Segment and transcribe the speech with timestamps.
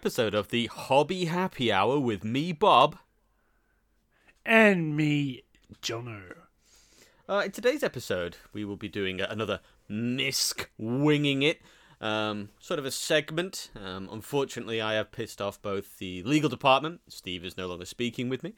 [0.00, 2.96] episode of the Hobby Happy Hour with me, Bob.
[4.46, 5.42] And me,
[5.82, 6.22] Jono.
[7.28, 11.60] Uh, in today's episode, we will be doing another Misc Winging It,
[12.00, 13.68] um, sort of a segment.
[13.76, 18.30] Um, unfortunately, I have pissed off both the legal department, Steve is no longer speaking
[18.30, 18.54] with me.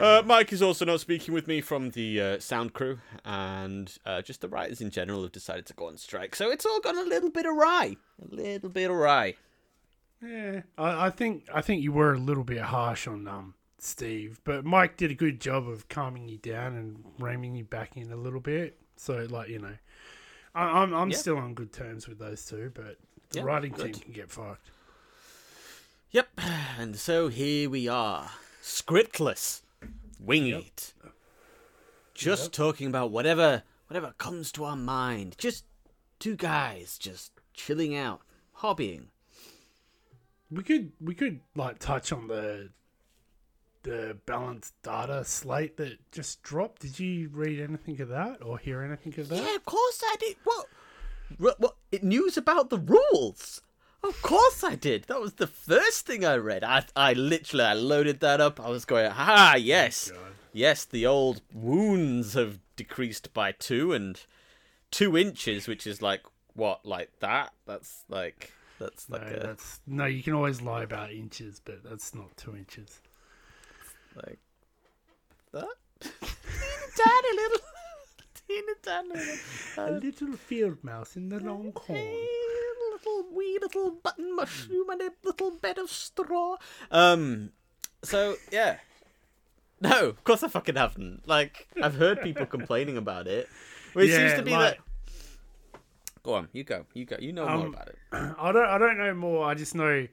[0.00, 4.20] Uh, Mike is also not speaking with me from the uh, sound crew, and uh,
[4.20, 6.34] just the writers in general have decided to go on strike.
[6.34, 7.96] So it's all gone a little bit awry.
[8.20, 9.36] A little bit awry.
[10.22, 14.40] Yeah, I, I think I think you were a little bit harsh on um Steve,
[14.44, 18.10] but Mike did a good job of calming you down and reining you back in
[18.10, 18.78] a little bit.
[18.96, 19.76] So, like you know,
[20.54, 21.16] I, I'm I'm Yeah.
[21.18, 22.96] still on good terms with those two, but
[23.30, 23.92] the Yeah, writing good.
[23.94, 24.70] team can get fucked.
[26.10, 26.28] Yep,
[26.78, 28.30] and so here we are,
[28.62, 29.60] scriptless,
[30.18, 30.60] wing Yep.
[30.62, 30.94] it.
[32.14, 32.52] Just Yep.
[32.52, 35.36] talking about whatever whatever comes to our mind.
[35.36, 35.64] Just
[36.18, 38.22] two guys just chilling out,
[38.60, 39.08] hobbying.
[40.50, 42.70] We could we could like touch on the
[43.82, 46.82] the balanced data slate that just dropped.
[46.82, 49.36] Did you read anything of that or hear anything of that?
[49.36, 50.36] Yeah, of course I did.
[50.44, 50.66] What?
[51.38, 51.60] What?
[51.60, 53.62] what it, news about the rules?
[54.02, 55.04] Of course I did.
[55.04, 56.62] That was the first thing I read.
[56.64, 58.60] I I literally I loaded that up.
[58.60, 60.10] I was going, ah, yes.
[60.10, 60.20] God.
[60.52, 64.20] Yes, the old wounds have decreased by two and
[64.90, 66.22] two inches, which is like
[66.54, 67.52] what, like that?
[67.66, 70.04] That's like that's No, like a that's no.
[70.06, 73.00] You can always lie about inches, but that's not two inches.
[74.14, 74.38] like
[75.52, 75.68] that.
[76.00, 77.58] tiny little,
[78.46, 79.34] teeny tiny little,
[79.78, 81.98] A uh, little field mouse in the long corn.
[82.92, 86.56] little wee little button mushroom and a little bed of straw.
[86.90, 87.50] Um,
[88.02, 88.78] so yeah.
[89.80, 91.26] No, of course I fucking haven't.
[91.28, 93.48] Like I've heard people complaining about it.
[93.94, 94.82] Well, it seems to be like- that.
[96.26, 97.16] Go on, you go, you go.
[97.20, 97.96] You know more Um, about it.
[98.12, 98.66] I don't.
[98.68, 99.46] I don't know more.
[99.46, 100.06] I just know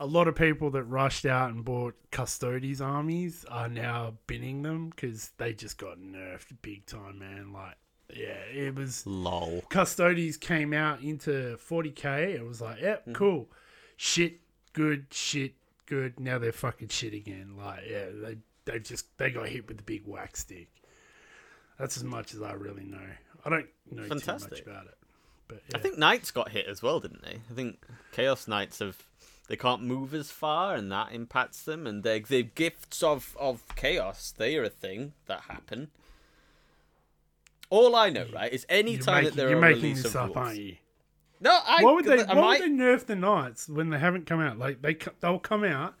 [0.00, 4.88] a lot of people that rushed out and bought Custodes armies are now binning them
[4.90, 7.52] because they just got nerfed big time, man.
[7.52, 7.76] Like,
[8.12, 9.62] yeah, it was Lol.
[9.68, 12.34] Custodes came out into 40k.
[12.34, 13.12] It was like, yep, Mm-hmm.
[13.12, 13.48] cool,
[13.96, 14.40] shit,
[14.72, 15.52] good, shit,
[15.86, 16.18] good.
[16.18, 17.54] Now they're fucking shit again.
[17.58, 20.68] Like, yeah, they they just they got hit with the big whack stick.
[21.78, 23.06] That's as much as I really know.
[23.44, 24.94] I don't know too much about it,
[25.70, 27.40] but I think Knights got hit as well, didn't they?
[27.50, 27.78] I think
[28.12, 29.02] Chaos Knights have
[29.48, 31.86] they can't move as far, and that impacts them.
[31.86, 35.90] And they the gifts of of Chaos they are a thing that happen.
[37.70, 40.02] All I know, right, is any you're time making, that there you're are making release
[40.02, 40.76] this of up, aren't you?
[41.40, 41.82] No, I.
[41.82, 42.22] why would they?
[42.22, 44.58] I Why might, would they nerf the knights when they haven't come out?
[44.58, 45.94] Like they, they'll come out.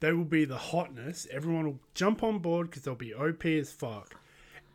[0.00, 1.26] They will be the hotness.
[1.30, 4.14] Everyone will jump on board because they'll be OP as fuck.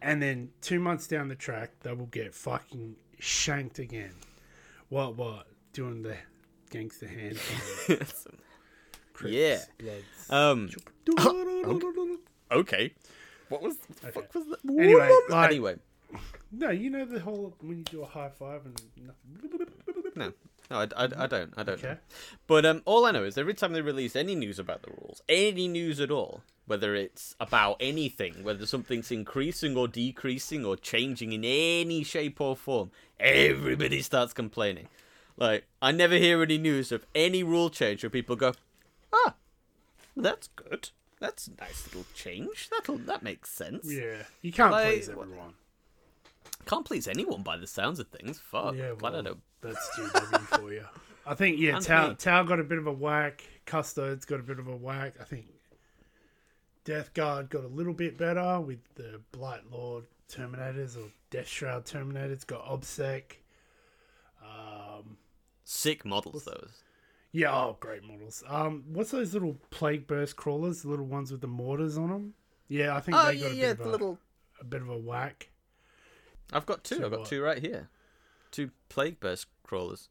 [0.01, 4.11] And then two months down the track, they will get fucking shanked again.
[4.89, 5.15] What?
[5.15, 5.47] What?
[5.71, 6.15] Doing the
[6.69, 7.39] gangster hand.
[9.25, 9.59] yeah.
[9.79, 10.29] Bloods.
[10.29, 10.69] Um.
[12.51, 12.93] Okay.
[13.49, 14.11] What was the Okay.
[14.11, 14.59] fuck was that?
[14.69, 15.75] Anyway, like- anyway,
[16.51, 19.67] no, you know the whole when you do a high five and nothing.
[20.15, 20.33] no.
[20.73, 21.53] No, I, I, I don't.
[21.55, 21.97] I don't know.
[22.47, 25.21] But um, all I know is every time they release any news about the rules,
[25.29, 31.31] any news at all, whether it's about anything, whether something's increasing or decreasing or changing
[31.31, 32.89] in any shape or form,
[33.19, 34.87] everybody starts complaining.
[35.37, 38.53] Like, I never hear any news of any rule change where people go,
[39.13, 39.35] ah,
[40.17, 40.89] that's good.
[41.19, 42.69] That's a nice little change.
[42.71, 43.85] That'll that makes sense.
[43.85, 45.53] Yeah, you can't Like, please everyone.
[46.65, 48.39] Can't please anyone by the sounds of things.
[48.39, 48.75] Fuck.
[48.75, 49.23] Yeah, Glad I don't.
[49.25, 49.37] Know.
[49.61, 50.85] That's GW for you.
[51.25, 52.15] I think yeah, And Tau, me.
[52.15, 53.43] Tau got a bit of a whack.
[53.65, 55.15] Custodes got a bit of a whack.
[55.21, 55.45] I think
[56.83, 61.85] Death Guard got a little bit better with the Blight Lord Terminators or Death Shroud
[61.85, 62.45] Terminators.
[62.45, 63.23] Got Obsec.
[64.43, 65.17] Um,
[65.63, 66.83] Sick models, those.
[67.31, 68.43] yeah, oh, great models.
[68.47, 70.81] Um, what's those little Plague Burst crawlers?
[70.81, 72.33] The little ones with the mortars on them.
[72.67, 74.19] Yeah, I think Oh, they yeah, got a yeah, bit the of a, little.
[74.59, 75.49] a bit of a whack.
[76.53, 77.03] I've got two.
[77.03, 77.29] I've got what?
[77.29, 77.89] two right here.
[78.51, 80.09] Two plague burst crawlers.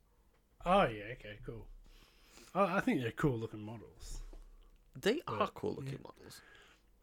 [0.66, 1.66] Oh yeah, okay, cool.
[2.54, 4.20] I, I think they're cool looking models.
[5.00, 6.40] They are cool looking models.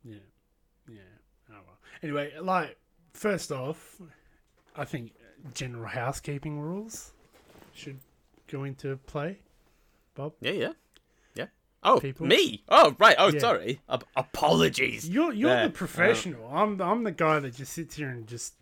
[0.04, 0.16] Yeah,
[0.88, 1.00] yeah.
[1.52, 1.78] Oh well.
[2.04, 2.78] Anyway, like
[3.14, 4.02] first off,
[4.76, 5.14] I think
[5.54, 7.12] general housekeeping rules
[7.74, 8.00] should
[8.52, 9.40] go into play.
[10.16, 10.72] Bob, Yeah, yeah,
[11.36, 11.46] yeah.
[11.82, 12.28] Oh, People?
[12.28, 12.62] me.
[12.68, 13.16] Oh, right.
[13.18, 13.40] Oh, Yeah.
[13.40, 13.80] sorry.
[13.90, 15.08] Ap- apologies.
[15.10, 15.68] you're you're There.
[15.68, 16.46] the professional.
[16.48, 18.54] Uh, I'm I'm the guy that just sits here and just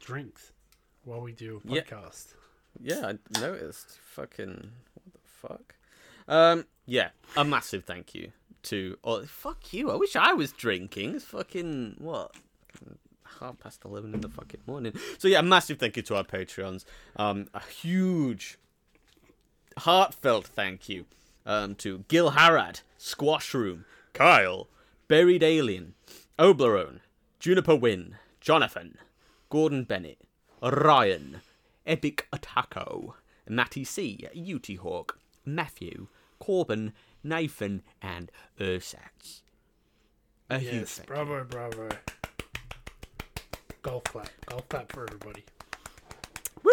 [0.00, 0.52] drinks
[1.04, 1.82] while we do a Yeah.
[1.82, 2.34] podcast.
[2.80, 3.98] Yeah, I noticed.
[4.14, 5.74] Fucking what the fuck.
[6.28, 8.32] Um, yeah, a massive thank you
[8.64, 8.96] to.
[9.04, 9.90] Oh, fuck you.
[9.90, 11.14] I wish I was drinking.
[11.16, 12.34] It's fucking what?
[13.40, 14.92] Half past eleven in the fucking morning.
[15.18, 16.84] So yeah, a massive thank you to our Patreons.
[17.16, 18.58] Um, a huge,
[19.78, 21.06] heartfelt thank you
[21.46, 24.68] um, to Gil Harad, Squash Room, Kyle,
[25.08, 25.94] Buried Alien,
[26.38, 27.00] Oblerone,
[27.38, 28.98] Juniper Wynn, Jonathan,
[29.50, 30.18] Gordon Bennett,
[30.62, 31.42] Ryan,
[31.86, 33.14] Epic Attacko,
[33.48, 36.06] Matty C, Uty Hawk, Matthew,
[36.38, 36.92] Corbin,
[37.22, 39.42] Nathan, and Ursatz.
[40.48, 41.14] A huge Yes, thank you.
[41.14, 41.88] bravo, bravo.
[43.82, 45.44] Golf clap, golf clap for everybody.
[46.62, 46.72] Woo!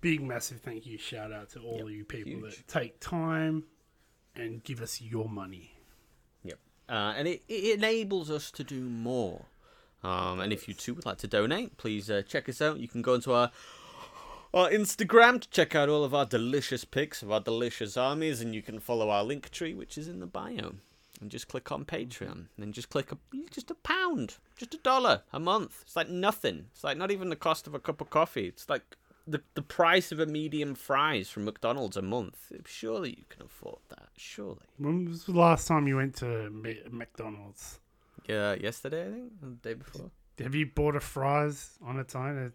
[0.00, 2.56] Big, massive thank you, shout out to all you people huge.
[2.56, 3.64] that take time
[4.34, 5.72] and give us your money.
[6.44, 6.58] Yep.
[6.88, 9.44] Uh, and it, it enables us to do more.
[10.02, 12.78] Um, and if you too would like to donate, please uh, check us out.
[12.78, 13.50] You can go into our
[14.54, 18.54] our Instagram to check out all of our delicious pics of our delicious armies, and
[18.54, 20.76] you can follow our link tree, which is in the bio.
[21.20, 23.16] And just click on Patreon, and just click a,
[23.50, 25.80] just a pound, just a dollar a month.
[25.82, 26.66] It's like nothing.
[26.72, 28.46] It's like not even the cost of a cup of coffee.
[28.46, 28.96] It's like
[29.26, 32.52] the the price of a medium fries from McDonald's a month.
[32.66, 34.08] Surely you can afford that.
[34.16, 34.66] Surely.
[34.78, 36.50] When was the last time you went to
[36.90, 37.80] McDonald's?
[38.28, 40.10] Yeah, uh, yesterday I think, the day before.
[40.38, 42.52] Have you bought a fries on its own?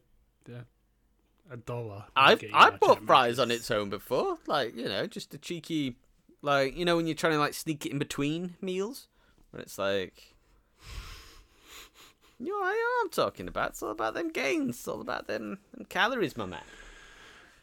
[0.47, 2.05] A, a, a dollar.
[2.15, 5.97] I've I've bought fries on its own before, like you know, just a cheeky,
[6.41, 9.07] like you know when you're trying to like sneak it in between meals,
[9.51, 10.35] when it's like,
[12.39, 13.71] you know, I I'm talking about.
[13.71, 14.77] It's all about them gains.
[14.77, 16.61] It's all about them, them calories, my man.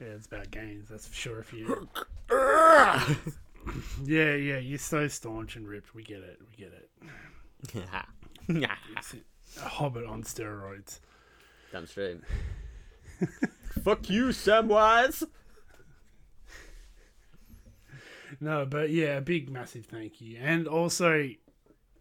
[0.01, 1.41] Yeah, it's about gains, that's for sure.
[1.41, 1.89] If you,
[2.31, 3.05] yeah,
[4.35, 5.95] yeah, you're so staunch and ripped.
[5.95, 6.39] We get it.
[6.41, 6.89] We get it.
[9.61, 11.01] Hobbit on steroids.
[11.73, 12.21] Damn straight.
[13.83, 15.25] Fuck you, Samwise.
[18.41, 21.29] No, but yeah, a big, massive thank you, and also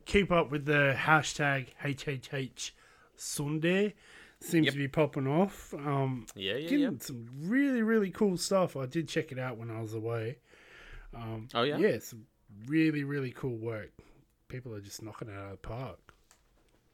[0.05, 2.71] keep up with the hashtag HHH
[3.15, 3.95] Sunday.
[4.39, 4.73] Seems Yep.
[4.73, 5.73] to be popping off.
[5.73, 6.69] Um, Yeah, yeah, yeah.
[6.69, 8.75] getting some really, really cool stuff.
[8.77, 10.37] I did check it out when I was away.
[11.15, 11.77] Um, Oh yeah.
[11.77, 12.27] yeah, some
[12.67, 13.89] really, really cool work.
[14.47, 16.13] People are just knocking it out of the park.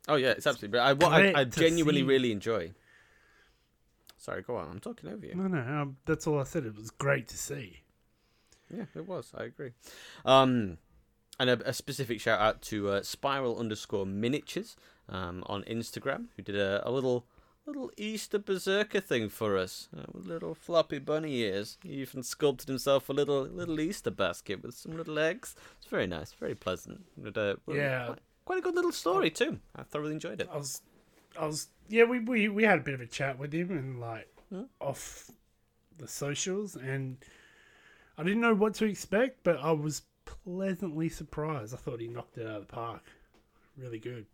[0.07, 0.79] Oh yeah, it's absolutely.
[0.79, 2.07] But I, what I, I genuinely see.
[2.07, 2.71] really enjoy.
[4.17, 4.69] Sorry, go on.
[4.69, 5.35] I'm talking over you.
[5.35, 6.65] No, no, um, that's all I said.
[6.65, 7.81] It was great to see.
[8.73, 9.31] Yeah, it was.
[9.37, 9.71] I agree.
[10.25, 10.77] Um,
[11.39, 14.75] and a, a specific shout out to uh, Spiral underscore Miniatures
[15.09, 17.25] um, on Instagram, who did a, a little
[17.65, 21.77] little Easter berserker thing for us uh, with little floppy bunny ears.
[21.83, 25.55] He even sculpted himself a little little Easter basket with some little eggs.
[25.77, 27.05] It's very nice, very pleasant.
[27.17, 28.05] And, uh, Yeah.
[28.07, 29.59] quite, quite a good little story too.
[29.75, 30.49] I thoroughly enjoyed it.
[30.51, 30.81] I was,
[31.39, 33.99] I was, yeah, we, we, we had a bit of a chat with him and
[33.99, 34.63] like Hmm.
[34.79, 35.31] off
[35.97, 37.17] the socials, and
[38.17, 41.73] I didn't know what to expect, but I was pleasantly surprised.
[41.73, 43.01] I thought he knocked it out of the park.
[43.77, 44.25] Really good.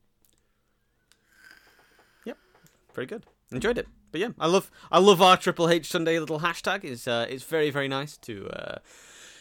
[3.00, 3.25] Very good.
[3.51, 3.88] Enjoyed it.
[4.12, 6.84] But yeah, I love I love our Triple H Sunday little hashtag.
[6.84, 8.79] It's uh, it's very very nice to uh,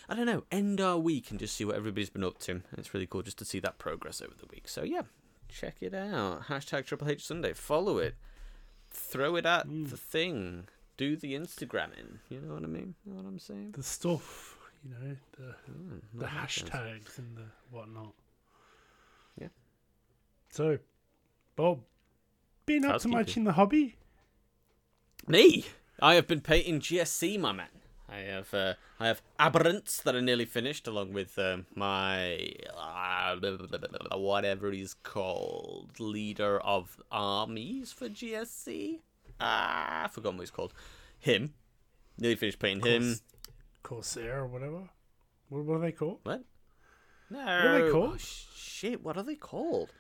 [0.09, 2.63] I don't know end our week and just see what everybody's been up to.
[2.77, 4.69] It's really cool just to see that progress over the week.
[4.69, 5.03] So yeah,
[5.49, 6.45] check it out.
[6.45, 7.53] Hashtag Triple H Sunday.
[7.53, 8.15] Follow it.
[8.93, 10.69] Throw it at the thing.
[10.97, 12.19] Do the Instagramming.
[12.29, 12.95] You know what I mean?
[13.05, 13.73] You know what I'm saying?
[13.73, 16.71] The stuff, you know, the Mm, the sense.
[16.71, 18.15] hashtags and the whatnot.
[19.37, 19.49] Yeah.
[20.51, 20.79] So,
[21.57, 21.81] Bob,
[22.69, 23.97] been up to much in the hobby?
[25.27, 25.65] Me,
[26.01, 27.69] I have been painting GSC, my man.
[28.09, 33.37] I have uh, I have Aberrants that are nearly finished, along with um, my uh,
[34.17, 39.01] whatever he's called, leader of armies for GSC.
[39.41, 40.73] Ah, I forgot what he's called.
[41.19, 41.53] Him,
[42.17, 43.21] nearly finished painting him.
[43.83, 44.89] Corsair or whatever.
[45.49, 46.21] What, what are they called?
[46.23, 46.45] What?
[47.31, 48.11] No, What are they called?
[48.15, 49.93] Oh, shit, what are they called?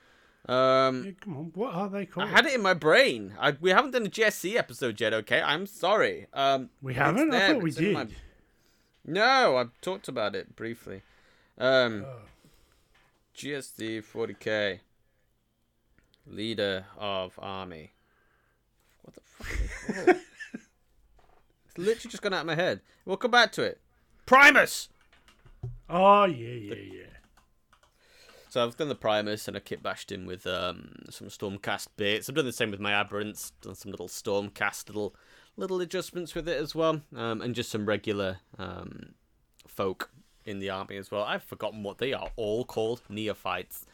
[0.46, 2.26] Um, Yeah, come on, what are they called?
[2.28, 3.34] I had it in my brain.
[3.38, 5.12] I, we haven't done a GSC episode yet.
[5.12, 6.26] Okay, I'm sorry.
[6.32, 7.32] Um, we haven't.
[7.34, 7.92] I thought we did.
[7.94, 8.08] my-
[9.04, 11.02] No, I've talked about it briefly.
[11.58, 12.20] Um, Oh.
[13.36, 14.80] GSD 40k,
[16.26, 17.92] leader of army.
[19.02, 19.20] What the
[20.04, 20.16] fuck?
[21.66, 22.80] It's literally just gone out of my head.
[23.04, 23.80] We'll come back to it.
[24.26, 24.88] Primus.
[25.88, 27.02] Oh yeah, yeah, yeah.
[28.50, 32.28] So I've done the Primus and I kit bashed him with um, some Stormcast bits.
[32.28, 35.14] I've done the same with my Aberrants, done some little Stormcast little
[35.56, 39.14] little adjustments with it as well, um, and just some regular um,
[39.66, 40.10] folk
[40.46, 41.24] in the army as well.
[41.24, 43.84] I've forgotten what they are all called, neophytes.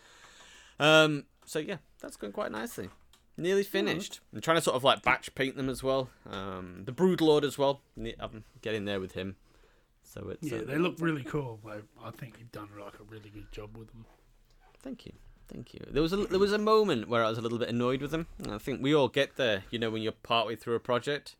[0.78, 2.90] Um, so yeah, that's going quite nicely.
[3.36, 4.20] Nearly finished.
[4.32, 6.10] I'm trying to sort of like batch paint them as well.
[6.30, 7.80] Um, the Broodlord as well.
[8.20, 9.34] I'm getting there with him.
[10.04, 11.58] So it's Yeah, uh, they look really cool.
[11.64, 14.04] Like, I think you've done like a really good job with them.
[14.84, 15.12] Thank you,
[15.48, 15.80] thank you.
[15.90, 18.12] There was a there was a moment where I was a little bit annoyed with
[18.12, 18.26] them.
[18.48, 21.34] I think we all get there, you know, when you're partway through a project,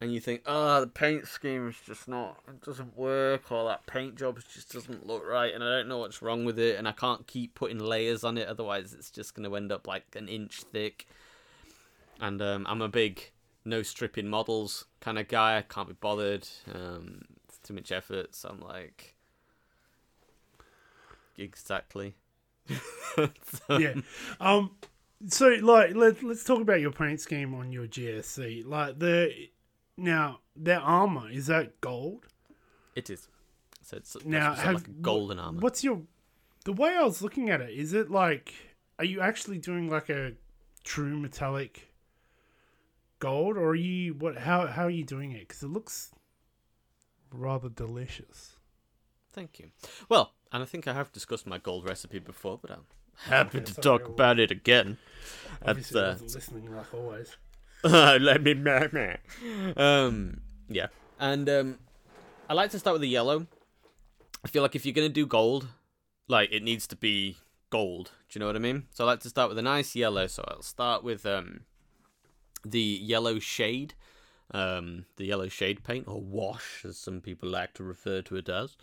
[0.00, 3.86] and you think, oh, the paint scheme is just not, it doesn't work, or that
[3.86, 6.88] paint job just doesn't look right, and I don't know what's wrong with it, and
[6.88, 10.04] I can't keep putting layers on it, otherwise it's just going to end up like
[10.16, 11.06] an inch thick.
[12.20, 13.30] And um, I'm a big
[13.64, 15.56] no stripping models kind of guy.
[15.56, 16.46] I can't be bothered.
[16.72, 18.34] Um, it's too much effort.
[18.34, 19.14] So I'm like,
[21.38, 22.14] exactly.
[23.16, 23.94] So- yeah.
[24.38, 24.70] Um.
[25.28, 28.64] So like, let let's talk about your paint scheme on your GSC.
[28.66, 29.32] Like the
[29.96, 32.26] now their armor is that gold?
[32.96, 33.28] It is.
[33.82, 35.60] So it's Now, have- like golden armor.
[35.60, 36.02] What's your
[36.64, 37.70] the way I was looking at it?
[37.70, 38.54] Is it like
[38.98, 40.32] are you actually doing like a
[40.84, 41.92] true metallic
[43.18, 44.38] gold, or are you what?
[44.38, 45.40] How how are you doing it?
[45.48, 46.12] Because it looks
[47.32, 48.56] rather delicious.
[49.32, 49.70] Thank you.
[50.08, 52.84] Well, and I think I have discussed my gold recipe before, but I'm
[53.28, 54.98] happy Okay, to sorry, talk about it again.
[55.64, 57.36] That's, Obviously, uh, listening like always.
[57.84, 58.52] Let me.
[59.76, 61.78] Um, yeah, and um,
[62.48, 63.46] I like to start with the yellow.
[64.44, 65.68] I feel like if you're gonna do gold,
[66.28, 67.36] like it needs to be
[67.70, 68.10] gold.
[68.28, 68.86] Do you know what I mean?
[68.92, 70.26] So I like to start with a nice yellow.
[70.26, 71.60] So I'll start with um,
[72.64, 73.94] the yellow shade,
[74.52, 78.48] um, the yellow shade paint or wash, as some people like to refer to it
[78.48, 78.76] as.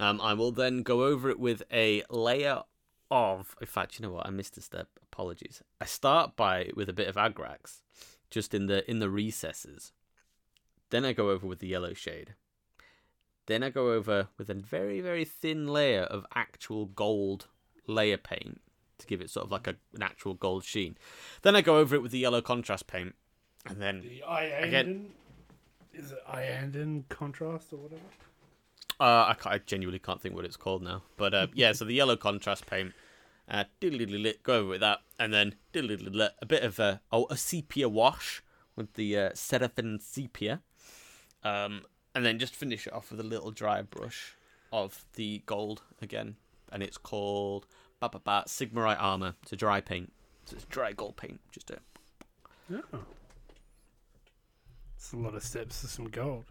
[0.00, 2.62] Um, I will then go over it with a layer
[3.10, 3.56] of.
[3.60, 4.26] In fact, you know what?
[4.26, 4.88] I missed a step.
[5.02, 5.62] Apologies.
[5.80, 7.82] I start by with a bit of agrax,
[8.30, 9.92] just in the in the recesses.
[10.90, 12.34] Then I go over with the yellow shade.
[13.46, 17.48] Then I go over with a very very thin layer of actual gold
[17.86, 18.60] layer paint
[18.98, 20.96] to give it sort of like a, an actual gold sheen.
[21.42, 23.14] Then I go over it with the yellow contrast paint,
[23.66, 25.06] and then The Iyanden,
[25.94, 28.02] is it Iyanden contrast or whatever?
[29.00, 31.02] Uh, I, I genuinely can't think what it's called now.
[31.16, 32.92] But uh, yeah, so the yellow contrast paint,
[33.48, 33.64] uh,
[34.42, 38.42] go over with that, and then a bit of a oh, a sepia wash
[38.76, 40.62] with the uh, sepia,
[41.44, 41.82] um,
[42.14, 44.36] and then just finish it off with a little dry brush
[44.72, 46.36] of the gold again,
[46.72, 47.66] and it's called
[48.00, 49.34] ba ba ba Sigmarite armor.
[49.42, 50.12] It's a dry paint,
[50.44, 51.40] so it's dry gold paint.
[51.52, 51.78] Just a
[52.70, 53.04] Oh.
[54.96, 56.44] It's a lot of steps to some gold.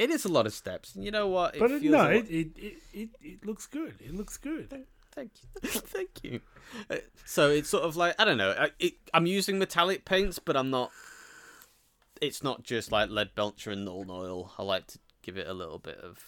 [0.00, 0.94] It is a lot of steps.
[0.94, 1.56] and You know what?
[1.56, 2.48] It but it, feels no, it, it,
[2.94, 3.96] it, it, looks good.
[4.00, 4.72] It looks good.
[5.14, 5.68] Thank you.
[5.70, 6.40] Thank you.
[6.88, 8.54] Uh, So it's sort of like I don't know.
[8.58, 10.90] I, it, I'm using metallic paints, but I'm not.
[12.22, 14.54] It's not just like Leadbelcher and Nuln oil.
[14.56, 16.24] I like to give it a little bit of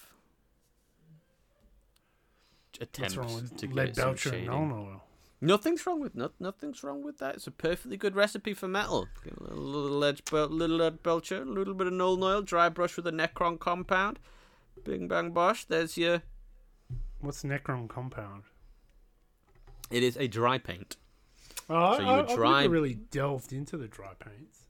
[2.79, 4.49] attempt What's wrong with to Leadbelcher and.
[4.49, 5.03] Nuln oil?
[5.45, 7.35] Nothing's wrong with no, nothing's wrong with that.
[7.35, 9.09] It's a perfectly good recipe for metal.
[9.51, 13.11] A little bel- little Leadbelcher, a little bit of Nuln oil, dry brush with a
[13.11, 14.21] Necron compound.
[14.85, 15.65] Bing bang bosh.
[15.65, 16.23] There's your.
[17.21, 18.45] What's Necron compound?
[19.91, 20.97] It is a dry paint.
[21.69, 24.61] Oh, So you I, would I've never really delved into the dry paints.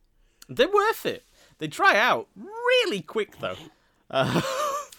[0.49, 1.25] They're worth it.
[1.59, 3.57] They dry out really quick though.
[4.15, 4.43] Uh,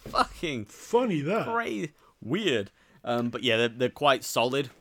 [0.08, 1.46] fucking Funny that.
[1.46, 2.72] crazy, weird.
[3.04, 4.72] Um, but yeah, they're, they're quite solid,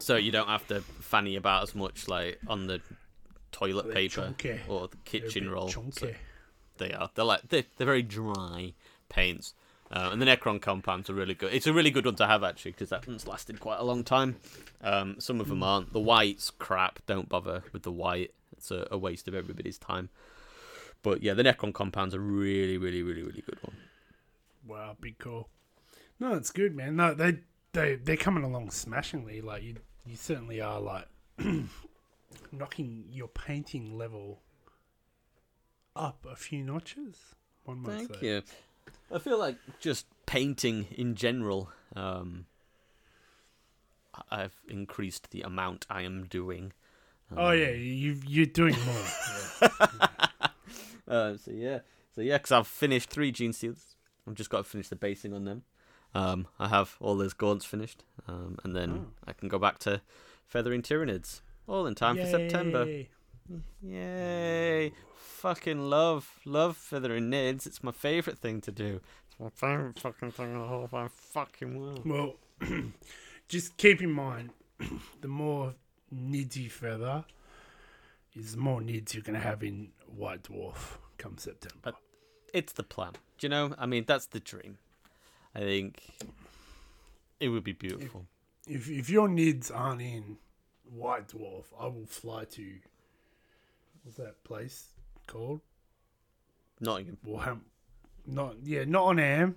[0.00, 2.80] so you don't have to fanny about as much like on the
[3.52, 4.60] toilet They're paper chunky.
[4.68, 5.68] or the kitchen roll.
[5.68, 6.16] So Chunky.
[6.78, 7.10] they are.
[7.14, 8.72] They're like they're, they're very dry
[9.08, 9.54] paints.
[9.92, 11.52] Uh, and the Necron compounds are really good.
[11.52, 14.04] It's a really good one to have actually because that one's lasted quite a long
[14.04, 14.36] time.
[14.82, 15.92] Um, some of them aren't.
[15.92, 17.00] The white's crap.
[17.06, 18.32] Don't bother with the white.
[18.52, 20.08] It's a, a waste of everybody's time.
[21.02, 23.76] But yeah, the Necron compounds are really, really, really, really good one.
[24.64, 25.48] Wow, big cool.
[26.20, 26.94] No, it's good, man.
[26.94, 27.38] No, they
[27.72, 29.40] they they're coming along smashingly.
[29.40, 29.74] Like you,
[30.06, 31.06] you certainly are like
[32.52, 34.40] knocking your painting level
[35.96, 37.16] up a few notches.
[37.64, 38.26] One might Thank say.
[38.26, 38.42] you.
[39.12, 41.70] I feel like just painting in general.
[41.94, 42.46] Um,
[44.30, 46.72] I've increased the amount I am doing.
[47.36, 49.04] Oh yeah, you you're doing more.
[49.62, 49.88] yeah.
[51.08, 51.80] Uh, so yeah,
[52.14, 53.96] so yeah, because I've finished three gene seals.
[54.28, 55.64] I've just got to finish the basing on them.
[56.14, 59.12] Um, I have all those gaunts finished, um, and then Oh.
[59.26, 60.00] I can go back to
[60.46, 62.84] feathering Tyranids, All in time for September.
[62.84, 63.08] Yay.
[63.82, 64.92] Yay!
[65.16, 67.66] Fucking love, love feathering nids.
[67.66, 69.00] It's my favorite thing to do.
[69.28, 72.02] It's my favorite fucking thing in the whole fucking world.
[72.04, 72.34] Well,
[73.48, 74.50] just keep in mind,
[75.20, 75.74] the more
[76.14, 77.24] nids you feather,
[78.34, 81.92] is the more nids you're gonna have in White Dwarf come September.
[82.52, 83.12] It's the plan.
[83.38, 83.74] Do you know?
[83.78, 84.78] I mean, that's the dream.
[85.54, 86.02] I think
[87.40, 88.26] it would be beautiful.
[88.68, 90.36] if if your nids aren't in
[90.90, 92.72] White Dwarf, I will fly to
[94.02, 94.88] what's that place
[95.26, 95.60] called?
[96.80, 97.18] Nottingham.
[97.26, 97.60] Warham.
[98.26, 99.56] Not yeah, not on Am.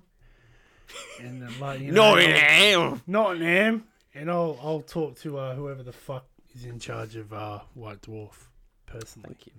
[1.19, 3.83] And then, like you No, know, it I'll- not on Am.
[4.15, 8.01] And I'll I'll talk to uh, whoever the fuck is in charge of uh, White
[8.01, 8.47] Dwarf
[8.85, 9.27] personally.
[9.29, 9.53] Thank you.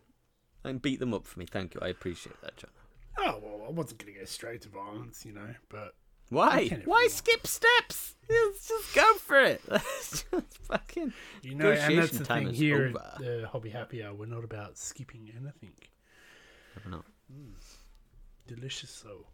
[0.64, 1.46] and beat them up for me.
[1.46, 1.80] Thank you.
[1.82, 2.70] I appreciate that, John.
[3.18, 5.94] Oh well, I wasn't gonna go straight to violence, you know, but
[6.30, 6.82] Why?
[6.84, 8.14] Why skip steps?
[8.28, 9.60] Let's just go for it.
[9.68, 11.12] Let's just fucking.
[11.42, 14.14] you know, and that's the thing here at the Hobby Happy Hour.
[14.14, 15.74] We're not about skipping anything.
[16.88, 17.02] No.
[18.46, 19.26] Delicious so.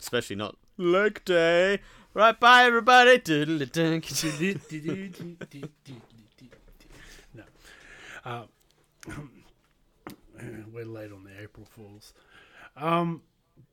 [0.00, 1.80] Especially not leg day.
[2.14, 3.20] Right, bye everybody.
[7.34, 7.44] No.
[8.24, 8.42] Uh,
[10.72, 12.12] we're late on the April Fools.
[12.76, 13.22] Um,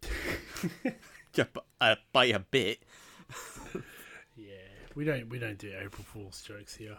[1.81, 2.79] uh, by a bit.
[4.35, 4.55] yeah,
[4.95, 6.97] we don't we don't do April Fools jokes here.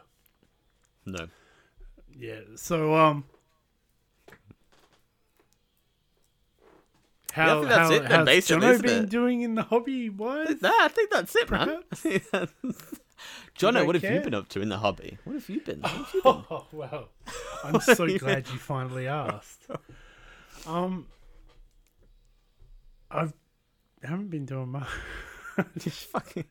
[1.06, 1.28] No.
[2.18, 3.24] Yeah, so um,
[7.32, 9.10] how think that's how it then, basically, Jono been it?
[9.10, 10.10] doing in the hobby?
[10.10, 10.60] What?
[10.60, 11.82] Nah, I think that's it, man.
[13.58, 15.18] Jono, what have you been up to in the hobby?
[15.24, 15.82] What have you been?
[15.82, 16.32] Have you been?
[16.50, 17.08] Oh well,
[17.62, 19.66] I'm so glad you finally asked.
[20.66, 21.06] Um,
[23.10, 23.32] I've
[24.08, 24.88] haven't been doing much.
[25.78, 26.44] Just fucking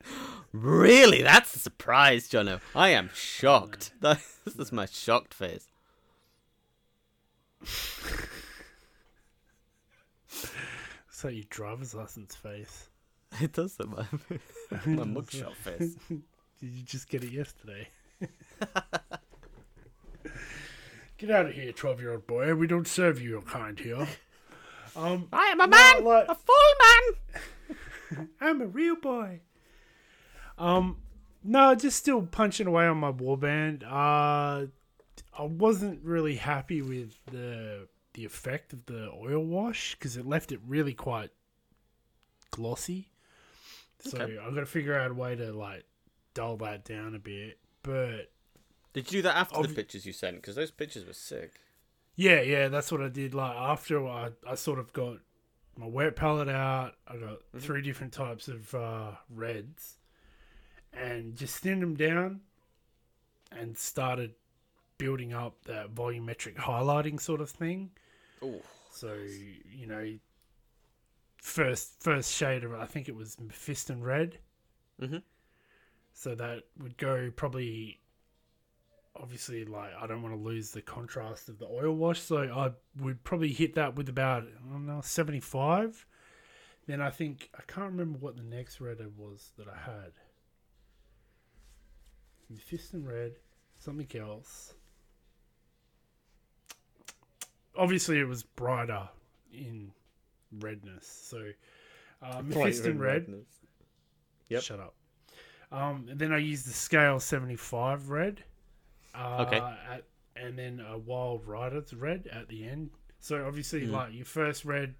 [0.52, 1.22] really?
[1.22, 2.60] That's a surprise, Jono.
[2.74, 3.92] I am shocked.
[4.00, 5.66] That- This is my shocked face.
[11.10, 12.88] so your driver's license face.
[13.40, 14.04] It does that, my
[14.86, 15.94] my mugshot face.
[16.08, 16.22] Did
[16.60, 17.86] you just get it yesterday?
[21.16, 22.52] get out of here, twelve-year-old boy.
[22.56, 24.08] We don't serve you your kind here.
[25.00, 27.76] Um, I am a No, man, like- a full
[28.18, 28.28] man.
[28.40, 29.40] I'm a real boy.
[30.58, 30.98] Um,
[31.42, 33.82] no, just still punching away on my warband.
[33.84, 34.66] Uh,
[35.38, 40.50] I wasn't really happy with the the effect of the oil wash because it left
[40.52, 41.30] it really quite
[42.50, 43.08] glossy.
[44.00, 44.36] So Okay.
[44.38, 45.84] I've got to figure out a way to like
[46.34, 47.58] dull that down a bit.
[47.82, 48.30] But
[48.92, 50.36] Did you do that after the pictures you sent?
[50.36, 51.52] Because those pictures were sick.
[52.20, 53.32] Yeah, yeah, that's what I did.
[53.34, 55.16] Like after I, I sort of got
[55.76, 56.94] my wet palette out.
[57.08, 59.96] I got three different types of uh, reds,
[60.92, 62.40] and just thinned them down,
[63.52, 64.34] and started
[64.98, 67.90] building up that volumetric highlighting sort of thing.
[68.42, 69.14] Oh, So
[69.72, 70.18] you know,
[71.42, 74.38] first first shade of I think it was Mephiston red.
[75.00, 75.22] Mhm.
[76.12, 77.99] So that would go probably.
[79.16, 82.70] Obviously, like I don't want to lose the contrast of the oil wash, so I
[83.02, 86.06] would probably hit that with about I don't know seventy five.
[86.86, 90.12] Then I think I can't remember what the next red was that I had.
[92.52, 93.32] Mephiston red,
[93.78, 94.74] something else.
[97.76, 99.08] Obviously, it was brighter
[99.52, 99.92] in
[100.58, 101.06] redness.
[101.06, 101.50] So,
[102.22, 103.32] uh, Mephiston red.
[104.48, 104.62] Yep.
[104.62, 104.94] Shut up.
[105.70, 108.42] Um, and then I used the scale 75 red.
[109.14, 109.58] Uh, Okay.
[109.58, 110.04] At,
[110.36, 112.90] and then a wild riders red at the end.
[113.18, 113.90] So obviously, Mm.
[113.90, 114.94] like your first red,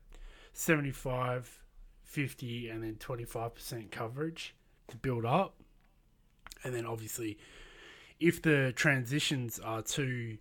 [0.53, 1.63] 75,
[2.03, 4.55] 50, and then 25% coverage
[4.89, 5.55] to build up.
[6.65, 7.39] And then obviously,
[8.19, 10.39] if the transitions are too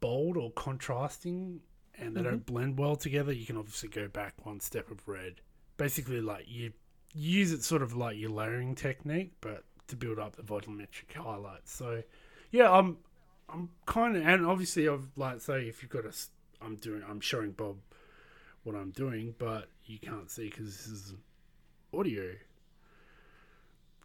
[0.00, 1.60] bold or contrasting
[1.98, 5.40] and they don't blend well together, you can obviously go back one step of red.
[5.76, 6.72] Basically, like you
[7.12, 11.72] use it sort of like your layering technique, but to build up the volumetric highlights.
[11.74, 12.02] So,
[12.50, 12.98] yeah, I'm
[13.48, 16.12] I'm kind of and obviously I've like say if you've got a
[16.62, 17.76] I'm doing I'm showing Bob
[18.62, 21.18] what I'm doing, but you can't see because this is an
[21.98, 22.32] audio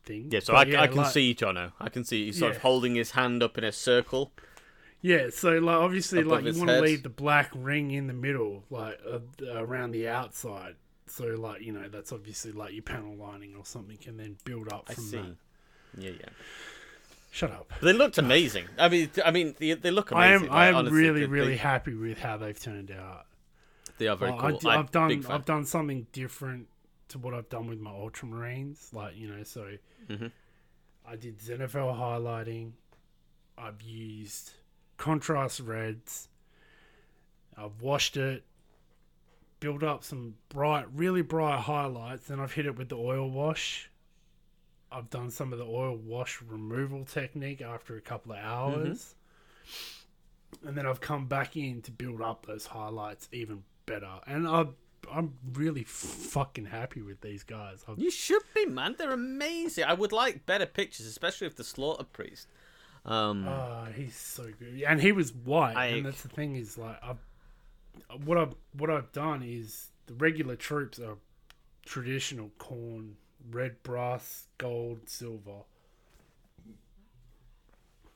[0.06, 0.30] thing.
[0.32, 1.72] Yeah, so But I, I can like- see Jono.
[1.80, 4.32] I can see he's sort of holding his hand up in a circle.
[5.02, 8.14] Yeah, so like obviously, Above like you want to leave the black ring in the
[8.14, 9.20] middle, like uh,
[9.54, 10.76] around the outside.
[11.08, 14.72] So like you know that's obviously like your panel lining or something, and then build
[14.72, 15.18] up I from see.
[15.18, 15.36] that.
[15.98, 16.30] Yeah, yeah.
[17.32, 17.68] Shut up.
[17.70, 18.66] But they looked amazing.
[18.78, 20.48] I mean, I mean, they, they look I amazing.
[20.50, 23.26] am I am honestly, really they- really they- happy with how they've turned out.
[23.98, 24.70] They are very Like, cool.
[24.70, 25.26] I, I've done.
[25.30, 26.68] I've done something different
[27.10, 28.92] to what I've done with my ultramarines.
[28.94, 29.78] Like you know, so
[30.10, 30.32] Mhm.
[31.08, 32.72] I did Zenithal highlighting.
[33.58, 34.52] I've used
[34.98, 36.28] contrast reds.
[37.56, 38.44] I've washed it,
[39.60, 42.30] built up some bright, really bright highlights.
[42.32, 43.90] and I've hit it with the oil wash.
[44.94, 49.16] I've done some of the oil wash removal technique after a couple of hours.
[50.66, 54.20] And then I've come back in to build up those highlights even better.
[54.28, 54.66] And I,
[55.12, 57.84] I'm really fucking happy with these guys.
[57.88, 58.96] I've, You should be, man.
[58.98, 59.86] They're amazing.
[59.86, 62.48] I would like better pictures, especially of the Slaughter Priest.
[63.06, 65.76] Um, Ah, he's so good, and he was white.
[65.76, 67.18] I- and that's the thing is like, I've,
[68.26, 71.18] what I've what I've done is the regular troops are
[71.86, 73.14] traditional Khorne,
[73.50, 75.64] red, brass, gold, silver.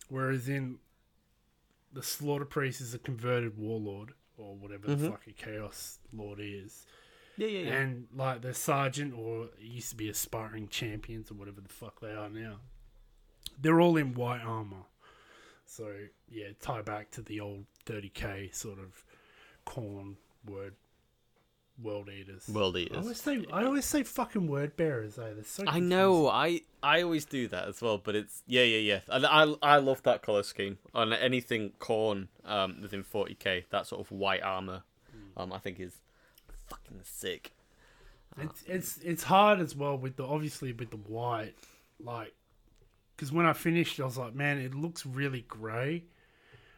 [0.09, 0.77] Whereas in
[1.93, 5.09] the slaughter priest is a converted warlord or whatever the mm-hmm.
[5.09, 6.85] fuck a chaos lord is.
[7.37, 7.73] Yeah, yeah, yeah.
[7.75, 12.11] And like the sergeant or used to be aspiring champions or whatever the fuck they
[12.11, 12.57] are now.
[13.59, 14.85] They're all in white armor.
[15.65, 15.93] So
[16.29, 19.03] yeah, tie back to the old 30k sort of
[19.65, 20.15] Khorne
[20.47, 20.75] word
[21.81, 22.47] world eaters.
[22.49, 22.97] World Eaters.
[22.97, 25.33] I always say I always say fucking word bearers though.
[25.33, 26.27] They're so I know.
[26.27, 28.99] I I always do that as well, but it's yeah, yeah, yeah.
[29.09, 33.65] And I I love that color scheme on anything Khorne um within 40k.
[33.69, 34.83] That sort of white armor,
[35.35, 35.97] um, I think is
[36.67, 37.53] fucking sick.
[38.39, 41.55] It's it's it's hard as well with the obviously with the white,
[41.99, 42.33] like,
[43.15, 46.03] because when I finished, I was like, man, it looks really grey.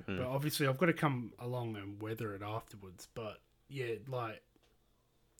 [0.07, 3.07] But obviously, I've got to come along and weather it afterwards.
[3.13, 4.41] But yeah, like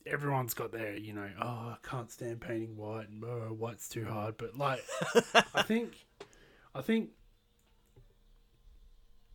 [0.06, 4.04] everyone's got their, you know, oh, I can't stand painting white, and oh, white's too
[4.06, 4.36] hard.
[4.36, 4.82] But like,
[5.54, 6.06] I think,
[6.74, 7.10] I think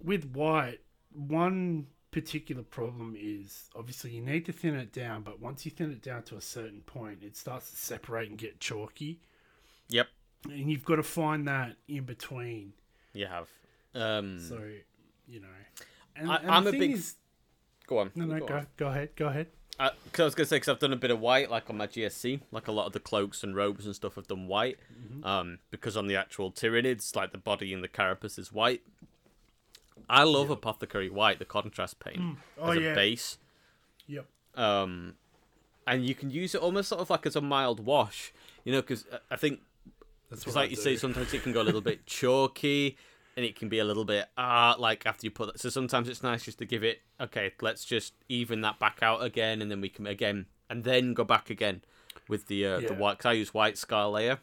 [0.04, 0.80] with white,
[1.12, 5.92] one particular problem is obviously you need to thin it down, but once you thin
[5.92, 9.20] it down to a certain point, it starts to separate and get chalky,
[9.90, 10.08] Yep,
[10.46, 12.74] and you've got to find that in between.
[13.14, 13.48] you have.
[13.94, 14.60] Um, So,
[15.28, 15.48] you know,
[16.16, 17.16] and, I- the a big- is,
[17.88, 18.12] go on.
[18.16, 18.68] no, no, go go, on.
[18.78, 19.48] go ahead, go ahead.
[19.78, 21.76] Uh 'cause I was gonna say because I've done a bit of white, like on
[21.78, 24.78] my GSC, like a lot of the cloaks and robes and stuff have done white.
[24.94, 25.26] Mm-hmm.
[25.26, 28.82] Um, because on the actual Tyranids, like the body and the carapace is white.
[30.10, 32.94] I love apothecary white, the contrast paint Oh, as a yeah.
[32.94, 33.38] base.
[34.08, 34.26] Yep.
[34.56, 35.16] Um,
[35.88, 38.32] and you can use it almost sort of like as a mild wash,
[38.64, 39.62] you know, because I think
[40.30, 40.82] That's because what like I you do.
[40.84, 42.98] say, sometimes it can go a little bit chalky,
[43.36, 45.60] and it can be a little bit ah, like after you put that.
[45.60, 47.52] So sometimes it's nice just to give it okay.
[47.62, 51.24] Let's just even that back out again, and then we can again, and then go
[51.24, 51.82] back again
[52.28, 53.20] with the uh, the white.
[53.20, 54.40] Cause I use white scar layer,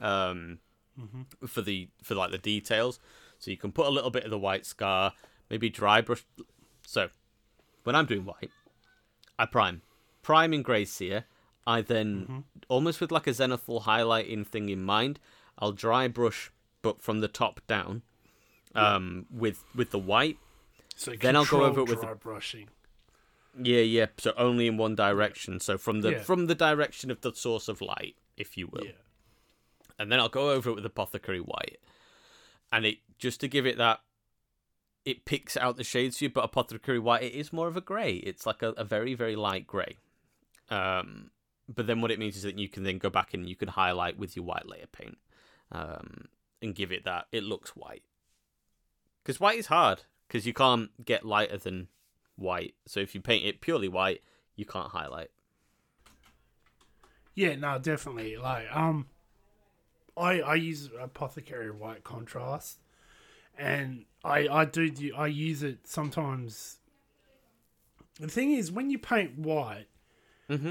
[0.00, 0.58] um,
[0.98, 1.46] Mm-hmm.
[1.46, 2.98] for the for like the details.
[3.38, 5.12] So you can put a little bit of the white scar,
[5.50, 6.24] maybe dry brush.
[6.86, 7.08] So
[7.84, 8.50] when I'm doing white,
[9.38, 9.82] I prime,
[10.22, 11.24] prime in grey seer.
[11.66, 12.38] I then Mm-hmm.
[12.68, 15.18] almost with like a zenithal highlighting thing in mind,
[15.58, 18.02] I'll dry brush, but from the top down,
[18.76, 20.38] um, with with the white.
[20.94, 22.68] So then I'll go over it with dry brushing.
[23.60, 24.06] Yeah, yeah.
[24.18, 25.60] So only in one direction.
[25.60, 26.22] So from the Yeah.
[26.22, 28.84] from the direction of the source of light, if you will.
[28.84, 28.92] Yeah,
[29.98, 31.78] and then I'll go over it with apothecary white,
[32.72, 34.00] and it just to give it that.
[35.04, 37.80] It picks out the shades for you, but apothecary white it is more of a
[37.80, 38.14] grey.
[38.16, 39.96] It's like a, a very very light grey.
[40.68, 41.30] Um,
[41.72, 43.68] but then what it means is that you can then go back and you can
[43.68, 45.16] highlight with your white layer paint,
[45.70, 46.26] um,
[46.60, 48.02] and give it that it looks white.
[49.26, 51.88] Because white is hard because you can't get lighter than
[52.36, 52.74] white.
[52.86, 54.22] So if you paint it purely white,
[54.54, 55.30] you can't highlight.
[57.34, 58.36] yeah, no, definitely.
[58.36, 59.06] Like, um,
[60.16, 62.78] I I use apothecary white contrast,
[63.58, 66.78] and I I do do- I use it sometimes.
[68.20, 69.88] The thing is, when you paint white,
[70.48, 70.70] Mm-hmm.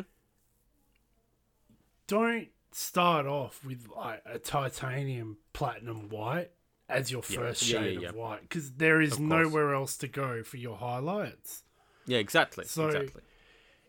[2.08, 6.52] don't start off with like a titanium platinum white
[6.89, 8.10] as your first Yeah, yeah, shade yeah.
[8.10, 11.63] of white because there is nowhere else to go for your highlights.
[12.06, 12.65] Yeah, exactly.
[12.65, 13.21] So- exactly.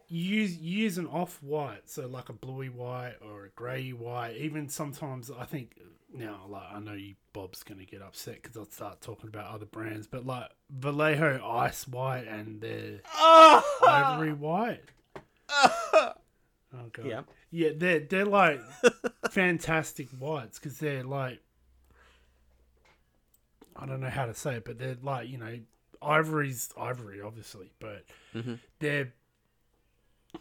[0.08, 3.90] You use you use an off white, so like a bluey white or a grey
[3.90, 4.36] white.
[4.36, 5.80] Even sometimes I think
[6.14, 9.66] now, like I know you Bob's gonna get upset because I'll start talking about other
[9.66, 13.64] brands, but like Vallejo Ice White and their ah!
[13.84, 14.84] Ivory White.
[16.74, 17.06] Oh god.
[17.06, 17.22] Yeah.
[17.50, 18.60] Yeah, they're they're like
[19.30, 21.40] fantastic whites because they're like
[23.78, 25.58] I don't know how to say it, but they're like you know
[26.02, 28.58] ivory's ivory obviously, but Mhm.
[28.78, 29.12] they're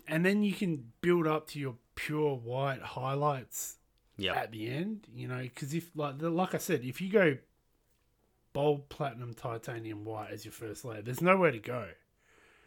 [0.08, 3.78] and then you can build up to your pure white highlights
[4.18, 4.34] Yeah.
[4.36, 5.08] at the end.
[5.14, 7.38] You know, because if like the, like I said, if you go
[8.54, 11.90] bold platinum titanium white as your first layer, there's nowhere to go.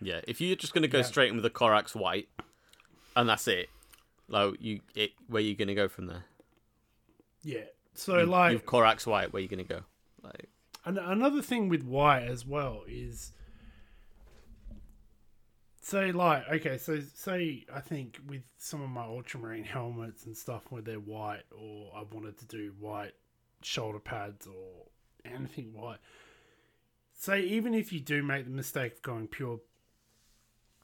[0.00, 1.04] Yeah, if you're just gonna go Yeah.
[1.04, 2.28] straight in with a Corax white,
[3.16, 3.68] and that's it,
[4.28, 6.24] like you, it, where you gonna go from there?
[7.42, 7.64] Yeah.
[7.94, 9.85] So You- like you've Corax white, where you gonna go?
[10.22, 10.48] Like,
[10.88, 13.33] An- another thing with white as well is
[15.83, 20.62] say like okay so say i think with some of my ultramarine helmets and stuff
[20.70, 23.12] where they're white or i wanted to do white
[23.62, 24.87] shoulder pads or
[25.24, 25.98] anything white
[27.14, 29.61] say even if you do make the mistake of going pure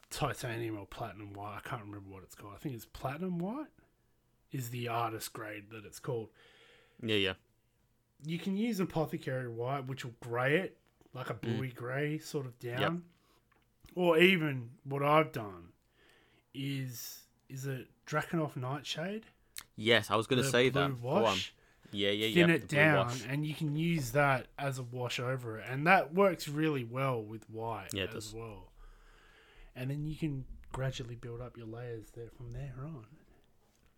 [0.09, 2.53] titanium or platinum white i can't remember what it's called.
[2.55, 3.67] I think it's platinum white
[4.51, 6.29] is the artist grade that it's called.
[7.03, 7.33] Yeah, yeah,
[8.25, 10.77] you can use apothecary white, which will grey it
[11.13, 11.41] like a mm.
[11.41, 13.03] bluey grey sort of down.
[13.95, 15.69] Or even what I've done
[16.53, 19.25] is is it Drakenhof Nightshade?
[19.77, 20.11] yes.
[20.11, 21.01] I was gonna say blue that.
[21.01, 21.53] Wash.
[21.91, 22.55] Yeah, yeah, thin yeah.
[22.55, 23.25] it down, wash.
[23.29, 27.21] and you can use that as a wash over it, and that works really well
[27.21, 28.33] with white Yeah, as does.
[28.33, 28.71] well.
[29.75, 33.05] And then you can gradually build up your layers there from there on.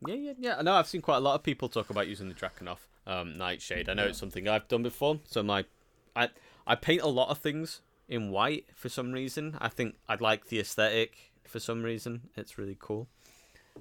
[0.06, 0.56] Yeah, yeah, yeah.
[0.60, 3.38] I know I've seen quite a lot of people talk about using the Drakenhof um,
[3.38, 3.90] Nightshade.
[3.90, 5.20] I know it's something I've done before.
[5.26, 5.66] So my,
[6.16, 6.30] I
[6.68, 9.58] I paint a lot of things in white for some reason.
[9.60, 12.30] I think I'd like the aesthetic for some reason.
[12.36, 13.08] It's really cool.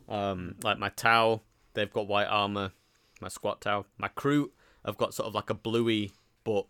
[0.09, 1.43] Um, like my Tau,
[1.75, 2.73] they've got white armor.
[3.21, 4.53] My squat towel, my crew,
[4.85, 6.12] I've got sort of like a bluey,
[6.45, 6.67] but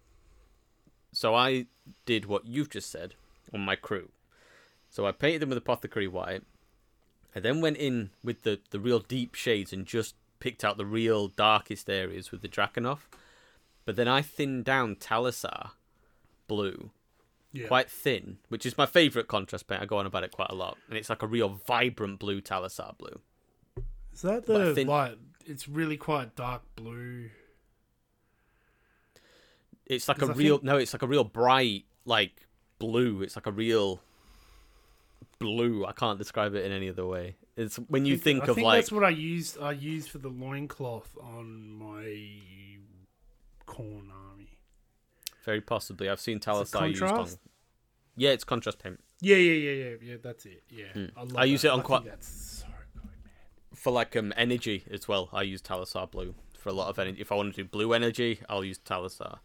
[1.11, 1.67] so I
[2.05, 3.15] did what you've just said
[3.53, 4.11] on my crew.
[4.89, 6.45] So I painted them with apothecary white.
[7.35, 10.87] I then went in with the, the real deep shades and just picked out the
[10.87, 13.01] real darkest areas with the Drakenhof.
[13.85, 15.71] But then I thinned down Talassar
[16.49, 16.91] blue
[17.53, 17.69] Yeah.
[17.69, 19.81] quite thin, which is my favourite contrast paint.
[19.83, 20.77] I go on about it quite a lot.
[20.89, 23.21] And it's like a real vibrant blue Talassar blue.
[24.13, 25.19] Is that the think- like?
[25.45, 27.31] It's really quite dark blue.
[29.87, 32.47] It's like a I real think- no, it's like a real bright like
[32.79, 33.23] blue.
[33.23, 34.01] It's like a real
[35.39, 35.85] blue.
[35.87, 37.37] I can't describe it in any other way.
[37.57, 39.59] It's when you think I of think like that's what I used.
[39.61, 42.39] I used for the loincloth on my
[43.67, 44.59] Khorne army.
[45.45, 47.29] very possibly I've seen Is it used on.
[48.17, 49.01] Yeah, it's contrast paint.
[49.21, 50.17] Yeah, yeah, yeah, yeah, yeah.
[50.23, 50.63] That's it.
[50.71, 50.85] Yeah,
[51.17, 51.37] love Hmm.
[51.39, 53.13] I use it on I quite- That's so good, man.
[53.75, 55.29] for like um energy as well.
[55.33, 57.21] I use Talassar blue for a lot of energy.
[57.21, 59.39] If I want to do blue energy, I'll use Talassar.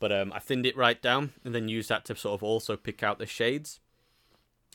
[0.00, 2.76] But um, I thinned it right down and then use that to sort of also
[2.76, 3.80] pick out the shades.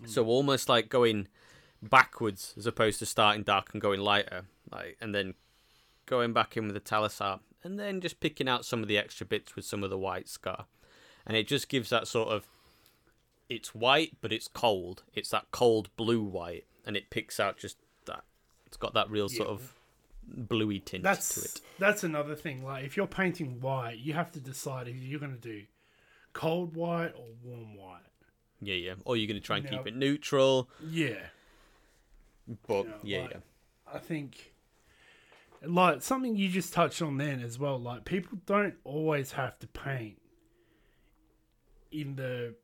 [0.06, 1.28] So almost like going
[1.82, 5.34] backwards as opposed to starting dark and going lighter, like and then
[6.06, 9.26] going back in with the Talassar and then just picking out some of the extra
[9.26, 10.65] bits with some of the white scar,
[11.26, 12.48] and it just gives that sort of.
[13.50, 15.02] It's white, but it's cold.
[15.15, 18.24] It's that cold blue white, and it picks out just that.
[18.68, 19.54] It's got that real sort Yeah.
[19.56, 19.74] of
[20.32, 21.62] bluey tint That's to it.
[21.80, 22.63] that's another thing.
[22.63, 25.63] Like if you're painting white, you have to decide if you're going to do
[26.34, 28.02] cold white or warm white.
[28.62, 28.94] Yeah, yeah.
[29.06, 31.15] Or you're gonna try and You keep it neutral, Yeah,
[32.68, 33.38] but You know, yeah, like- yeah.
[33.94, 34.54] I think
[35.66, 37.80] like something you just touched on then as well.
[37.80, 40.22] Like people don't always have to paint
[41.92, 42.56] in the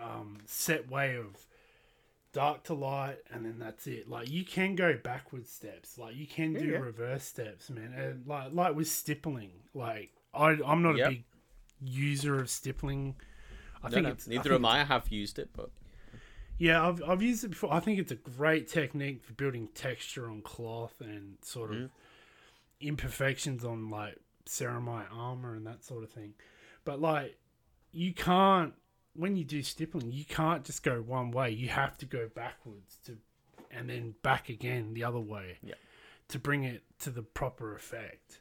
[0.00, 1.46] um, set way of
[2.32, 4.08] dark to light, and then that's it.
[4.08, 5.98] Like you can go backward steps.
[5.98, 6.78] Like you can do Yeah, yeah.
[6.78, 7.92] reverse steps, man.
[7.96, 11.06] And like like with stippling, like I I'm not Yep.
[11.06, 11.24] a big
[11.84, 13.16] user of stippling.
[13.82, 14.80] I No, think no, it's neither think am I.
[14.80, 15.70] I have used it, but
[16.62, 17.74] yeah, I've I've used it before.
[17.74, 21.86] I think it's a great technique for building texture on cloth and sort of mm-hmm.
[22.80, 26.34] imperfections on like ceramite armor and that sort of thing.
[26.84, 27.36] But like,
[27.90, 28.74] you can't
[29.16, 31.50] when you do stippling, you can't just go one way.
[31.50, 33.18] You have to go backwards to,
[33.72, 35.58] and then back again the other way.
[35.64, 35.74] Yeah.
[36.28, 38.38] To bring it to the proper effect.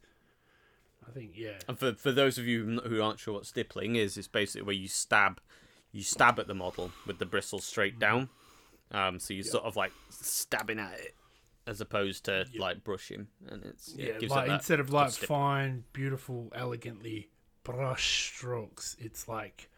[1.08, 1.58] I think yeah.
[1.68, 4.76] And for for those of you who aren't sure what stippling is, it's basically where
[4.76, 5.42] you stab,
[5.92, 8.30] you stab at the model with the bristles straight down.
[8.92, 11.16] Um, so you're sort of like stabbing at it,
[11.66, 14.80] as opposed to like brushing, and it's yeah, Yeah, it gives like it that instead
[14.80, 15.28] of like stip.
[15.30, 17.30] fine, beautiful, elegantly
[17.64, 19.70] brush strokes, it's like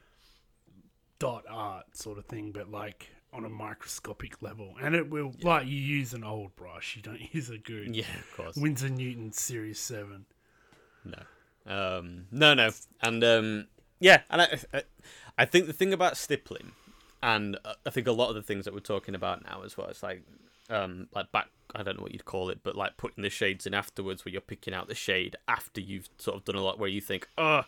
[1.20, 4.76] dot art sort of thing, but like on a microscopic level.
[4.82, 8.06] And it will like you use an old brush, you don't use a good yeah,
[8.20, 10.26] of course, Winsor Newton Series Seven.
[11.04, 11.20] no,
[11.66, 12.72] um, no, no,
[13.02, 13.68] and um,
[14.00, 14.84] yeah, and I, I,
[15.38, 16.72] I think the thing about stippling,
[17.22, 19.78] and uh, I think a lot of the things that we're talking about now as
[19.78, 20.22] well, it's like,
[20.70, 23.66] um, like back, I don't know what you'd call it, but like putting the shades
[23.66, 26.78] in afterwards, where you're picking out the shade after you've sort of done a lot,
[26.80, 27.64] where you think, oh,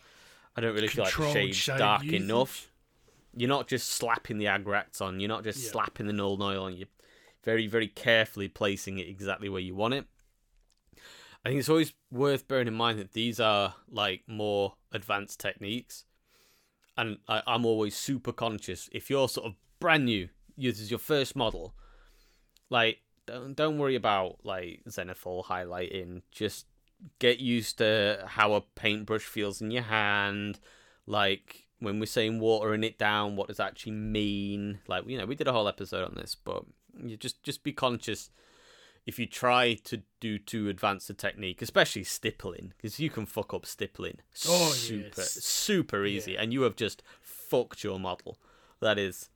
[0.56, 2.22] I don't really feel like the shade's shade dark usage.
[2.22, 2.70] enough.
[3.36, 5.20] You're not just slapping the agrax on.
[5.20, 5.70] You're not just Yeah.
[5.72, 6.76] slapping the Nuln oil on.
[6.76, 6.88] You're
[7.44, 10.06] very, very carefully placing it exactly where you want it.
[11.44, 16.04] I think it's always worth bearing in mind that these are like more advanced techniques,
[16.96, 18.88] and I, I'm always super conscious.
[18.92, 21.74] If you're sort of brand new, this is your first model,
[22.70, 26.22] like don't don't worry about like zenithal highlighting.
[26.30, 26.66] Just
[27.18, 30.58] get used to how a paintbrush feels in your hand.
[31.06, 34.80] Like when we're saying watering it down, what does that actually mean?
[34.88, 36.64] Like you know, we did a whole episode on this, but
[37.04, 38.30] you just just be conscious
[39.06, 43.54] if you try to do too advanced a technique, especially stippling, because you can fuck
[43.54, 45.32] up stippling Oh, super yes.
[45.44, 48.38] super easy, and you have just fucked your model.
[48.80, 49.30] That is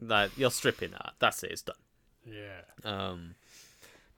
[0.00, 1.14] that you're stripping that.
[1.18, 1.52] That's it.
[1.52, 1.76] It's done.
[2.26, 2.60] Yeah.
[2.84, 3.34] Um,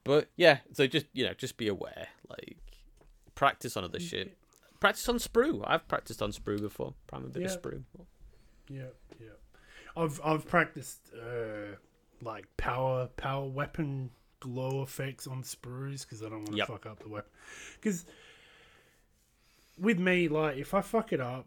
[0.05, 2.09] but yeah, so just you know, just be aware.
[2.29, 2.57] Like
[3.35, 4.37] practice on other shit.
[4.81, 5.63] Practice on sprue.
[5.67, 6.95] I've practiced on sprue before.
[7.07, 7.49] Prime a bit Yeah.
[7.49, 7.83] of sprue.
[8.69, 8.83] Yeah,
[9.21, 9.29] yeah.
[9.97, 11.77] I've I've practiced uh,
[12.21, 16.69] like power power weapon glow effects on sprues because I don't want to Yep.
[16.69, 17.31] fuck up the weapon.
[17.75, 18.05] Because
[19.79, 21.47] with me, like if I fuck it up,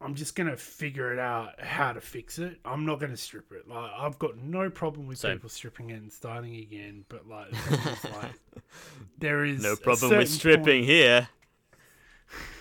[0.00, 2.58] I'm just gonna figure it out how to fix it.
[2.64, 3.66] I'm not gonna strip it.
[3.68, 5.36] Like I've got no problem with Same.
[5.36, 8.32] people stripping it and starting again, but like, the thing is, like
[9.18, 11.28] there is No problem with stripping here.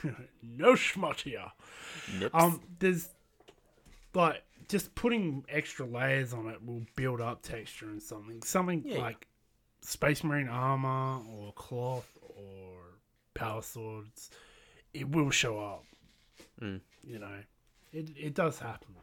[0.44, 1.52] no schmut here.
[2.20, 2.32] Nips.
[2.34, 3.10] Um, there's
[4.14, 8.42] like just putting extra layers on it will build up texture and something.
[8.44, 9.00] Something Yeah.
[9.00, 9.28] like
[9.86, 12.78] Space Marine armor or cloth or
[13.34, 14.30] power swords,
[14.94, 15.84] it will show up.
[16.62, 16.82] Mm.
[17.04, 17.38] You know,
[17.94, 18.96] it it does happen.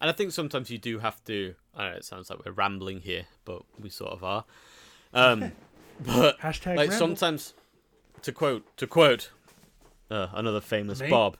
[0.00, 1.54] And I think sometimes you do have to.
[1.74, 4.44] I know it sounds like we're rambling here, but we sort of are.
[5.14, 5.52] Um,
[6.00, 6.96] but Hashtag like ramble.
[6.98, 7.54] sometimes,
[8.22, 9.30] to quote to quote
[10.10, 11.08] uh, another famous Me?
[11.08, 11.38] Bob.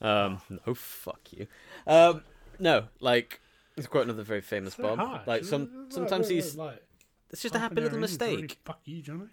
[0.00, 1.46] Um, no, fuck you.
[1.86, 2.22] Um,
[2.58, 3.40] no, like
[3.76, 4.98] to quote another very famous So Bob.
[4.98, 5.26] harsh.
[5.26, 6.82] Like some sometimes he's like,
[7.30, 8.58] it's just a happy little hour in, already, mistake.
[8.64, 9.26] Fuck you, Johnny.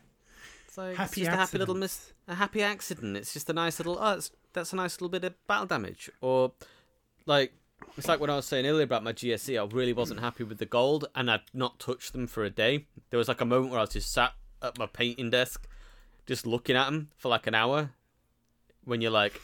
[0.68, 3.18] It's like it's Happy just a happy little mis- a happy accident.
[3.18, 6.10] It's just a nice little oh, it's, that's a nice little bit of battle damage.
[6.22, 6.52] Or
[7.26, 7.54] like
[7.98, 10.58] it's like when I was saying earlier about my GSE, I really wasn't happy with
[10.58, 12.86] the gold and I'd not touched them for a day.
[13.10, 15.68] There was like a moment where I was just sat at my painting desk
[16.26, 17.92] just looking at them for like an hour
[18.84, 19.40] when you're like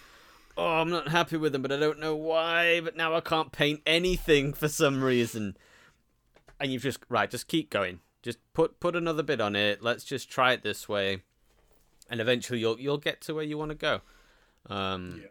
[0.56, 2.80] Oh, I'm not happy with them, but I don't know why.
[2.80, 5.58] But now I can't paint anything for some reason.
[6.60, 8.00] And you've just right, just keep going.
[8.24, 9.84] Just put put another bit on it.
[9.84, 11.22] Let's just try it this way,
[12.10, 14.02] and eventually you'll you'll get to where you want to go.
[14.70, 15.28] Um, Yeah.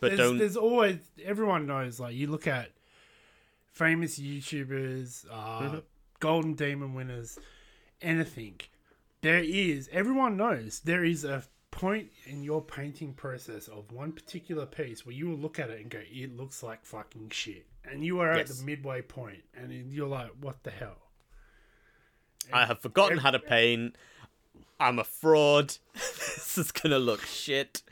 [0.00, 0.38] but there's, don't.
[0.38, 2.70] there's always everyone knows like you look at
[3.72, 5.78] famous YouTubers, uh, Mm-hmm.
[6.20, 7.38] Golden Demon winners,
[8.00, 8.60] anything.
[9.20, 14.64] There is everyone knows there is a point in your painting process of one particular
[14.64, 18.02] piece where you will look at it and go, "It looks like fucking shit," and
[18.04, 20.96] you are at the midway point, and you're like, "What the hell?"
[22.52, 23.96] I have forgotten how to paint.
[24.78, 25.76] I'm a fraud.
[25.94, 27.82] this is gonna look shit.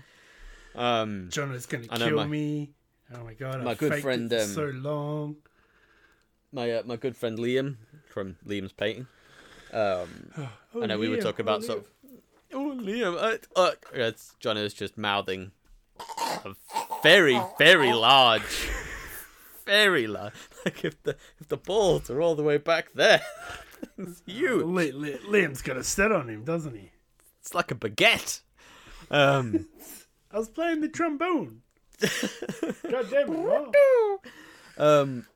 [0.75, 2.71] Um, John is gonna kill my- me.
[3.15, 3.63] Oh my god!
[3.63, 5.37] my I good friend, um, so long.
[6.51, 7.77] my uh, my good friend Liam
[8.09, 9.07] from Liam's painting.
[9.73, 10.31] Um,
[10.75, 11.87] Oh, I know we were Liam, talking oh, about sort of.
[12.55, 13.17] Oh, Liam!
[13.17, 15.53] Uh, uh, it's, John is just mouthing
[16.45, 16.55] a
[17.03, 18.69] very, very large,
[19.67, 20.33] very large.
[20.65, 23.21] Like if the if the balls are all the way back there,
[23.99, 24.65] it's huge.
[24.65, 26.91] Li- Li- Liam's got a set on him, doesn't he?
[27.41, 28.41] It's like a baguette.
[29.11, 29.67] Um,
[30.31, 31.63] I was playing the trombone.
[32.01, 33.75] God damn it!
[34.79, 35.27] Um,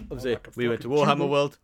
[0.00, 1.28] obviously, like we went to Warhammer.
[1.28, 1.58] World.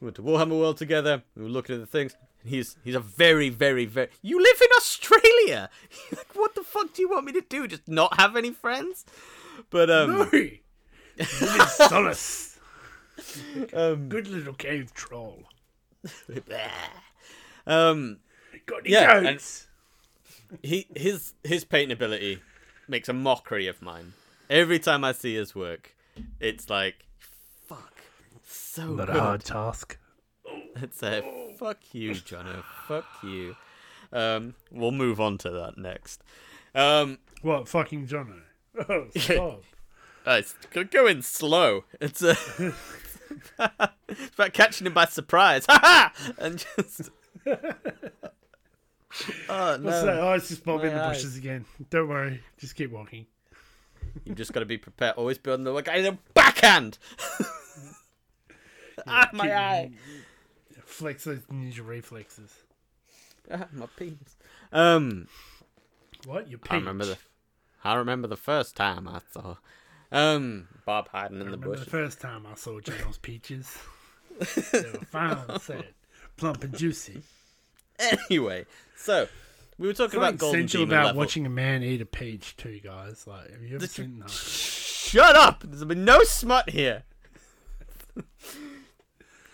[0.00, 1.22] We went to Warhammer World together.
[1.36, 2.16] We were looking at the things.
[2.44, 4.08] He's he's a very very very.
[4.20, 5.70] You live in Australia.
[6.16, 7.66] like, what the fuck do you want me to do?
[7.68, 9.04] Just not have any friends?
[9.70, 11.24] But um, No!
[11.66, 12.53] Solace.
[13.74, 15.44] um, Good little cave troll.
[17.66, 18.18] um,
[18.66, 19.66] Got any Yeah, and- goats?
[20.62, 22.40] he his his painting ability
[22.88, 24.12] makes a mockery of mine.
[24.50, 25.94] Every time I see his work,
[26.38, 27.06] it's like,
[27.66, 28.02] fuck,
[28.46, 29.16] so Not good.
[29.16, 29.98] a hard task.
[30.76, 31.22] It's a
[31.58, 32.62] fuck you, Jono.
[32.86, 33.56] Fuck you.
[34.12, 36.22] Um, we'll move on to that next.
[36.74, 38.42] Um, What, fucking Jono?
[38.88, 39.62] Oh, stop.
[40.26, 41.84] uh, it's go- going slow.
[42.00, 42.36] It's a.
[44.08, 45.64] it's about catching him by surprise.
[45.68, 46.12] Ha ha!
[46.38, 47.10] And just.
[47.46, 47.56] oh
[49.08, 49.80] What's that?
[50.06, 50.20] no!
[50.20, 51.16] Oh, it's just Bob in My the eyes.
[51.16, 51.64] bushes again.
[51.90, 52.40] Don't worry.
[52.58, 53.26] Just keep walking.
[54.24, 55.14] You've just got to be prepared.
[55.16, 55.96] Always be on the lookout.
[55.96, 56.98] The backhand.
[59.06, 59.90] ah, my eye.
[60.84, 62.52] Flex those ninja reflexes.
[63.50, 64.36] Ah, my penis.
[64.72, 65.26] Um.
[66.26, 66.48] What?
[66.48, 66.72] Your peach?
[66.72, 67.18] I remember the.
[67.82, 69.56] I remember the first time I saw,
[70.14, 71.80] um, Bob hiding in the remember bush.
[71.80, 73.76] the first time I saw Jono's peaches.
[74.38, 75.84] they were fine and set.
[76.36, 77.22] Plump and juicy.
[78.28, 79.28] Anyway, so
[79.78, 81.18] we were talking Something about Golden essential Demon about level.
[81.20, 83.26] watching a man eat a peach too, guys.
[83.26, 84.30] Like, have you ever seen that?
[84.30, 85.62] Shut up!
[85.64, 87.04] There's been no smut here.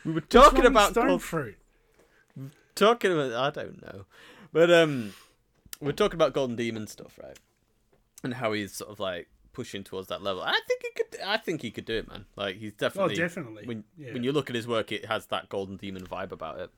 [0.05, 1.57] we were talking about stone Gold- fruit.
[2.75, 4.05] talking about I don't know,
[4.53, 5.13] but um,
[5.81, 7.39] we're talking about Golden Demon stuff, right?
[8.23, 10.43] And how he's sort of like pushing towards that level.
[10.43, 11.21] I think he could.
[11.23, 12.27] I think he could do it, man.
[12.37, 13.15] Like he's definitely.
[13.15, 13.63] Oh, definitely.
[13.63, 13.67] definitely.
[13.67, 14.13] When yeah.
[14.13, 16.71] when you look at his work, it has that Golden Demon vibe about it.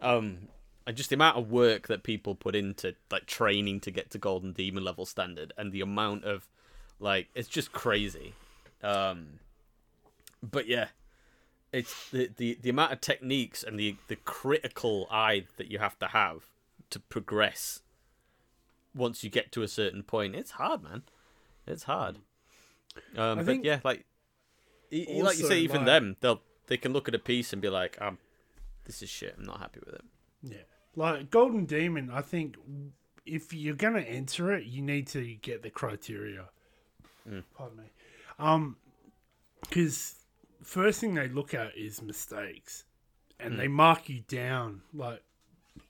[0.00, 0.48] Um,
[0.86, 4.18] and just the amount of work that people put into like training to get to
[4.18, 6.48] Golden Demon level standard, and the amount of
[6.98, 8.34] like it's just crazy.
[8.82, 9.40] Um,
[10.42, 10.88] but yeah,
[11.72, 15.98] it's the, the the amount of techniques and the the critical eye that you have
[16.00, 16.42] to have
[16.90, 17.80] to progress.
[18.94, 21.02] Once you get to a certain point, it's hard, man.
[21.70, 22.16] It's hard.
[23.16, 24.04] Um, but think yeah, like,
[24.90, 27.68] like you say, even like- them, they'll they can look at a piece and be
[27.68, 28.18] like, um,
[28.84, 29.34] "This is shit.
[29.38, 30.04] I'm not happy with it."
[30.42, 30.56] Yeah.
[30.96, 32.56] Like Golden Demon, I think
[33.26, 36.46] if you're gonna enter it, you need to get the criteria.
[37.28, 37.44] Mm.
[37.56, 37.84] Pardon me.
[38.38, 38.76] Um,
[39.62, 40.14] because
[40.62, 42.84] first thing they look at is mistakes,
[43.38, 44.82] and they mark you down.
[44.92, 45.22] Like,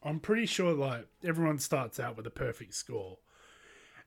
[0.02, 3.18] I'm pretty sure like everyone starts out with a perfect score,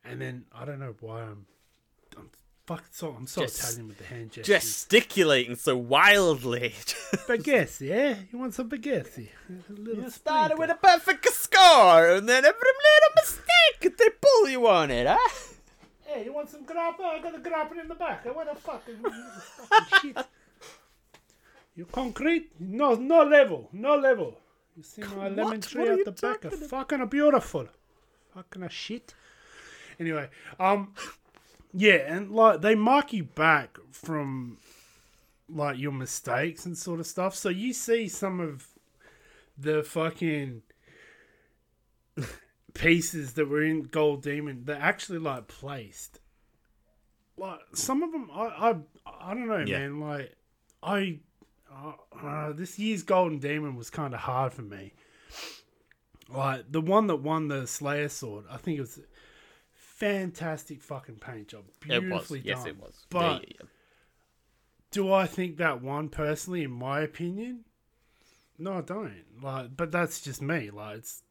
[0.04, 1.46] and then I don't know why I'm.
[2.70, 4.48] I'm so I'm so Just- Italian with the hand gestures.
[4.64, 6.70] Gesticulating so wildly.
[6.78, 8.16] Spaghetti, yeah?
[8.32, 9.30] You want some spaghetti?
[9.70, 14.66] A little Started with a perfect score, and then every little mistake they pull you
[14.68, 15.18] on it, huh?
[16.06, 17.02] Hey, you want some grappa?
[17.04, 18.26] I got a grappa in the back.
[18.34, 18.84] What the fuck?
[18.86, 20.26] fucking shit.
[21.76, 22.52] You concrete?
[22.60, 24.38] No, no level, no level.
[24.78, 25.62] You see my lemon What?
[25.64, 26.44] tree What are at you the back?
[26.70, 27.68] Fucking beautiful.
[28.34, 29.14] Fucking a shit.
[30.00, 30.94] Anyway, um,
[31.74, 34.58] yeah, and like they mark you back from
[35.50, 37.36] like your mistakes and sort of stuff.
[37.36, 38.68] So you see some of
[39.58, 40.62] the fucking
[42.74, 46.20] pieces that were in Gold Demon that actually like placed.
[47.38, 48.76] Like some of them, I I,
[49.30, 49.80] I don't know, Yeah.
[49.80, 50.00] man.
[50.00, 50.36] Like
[50.82, 51.20] I,
[51.74, 54.94] uh, uh, this year's Golden Demon was kind of hard for me.
[56.30, 59.00] Like the one that won the Slayer sword, I think it was
[59.96, 62.02] fantastic fucking paint job, It was.
[62.02, 63.06] beautifully Yes, it was.
[63.10, 63.66] But yeah, yeah, yeah.
[64.92, 67.66] do I think that one personally, in my opinion?
[68.58, 69.24] No, I don't.
[69.42, 70.70] Like, but that's just me.
[70.70, 71.24] Like, it's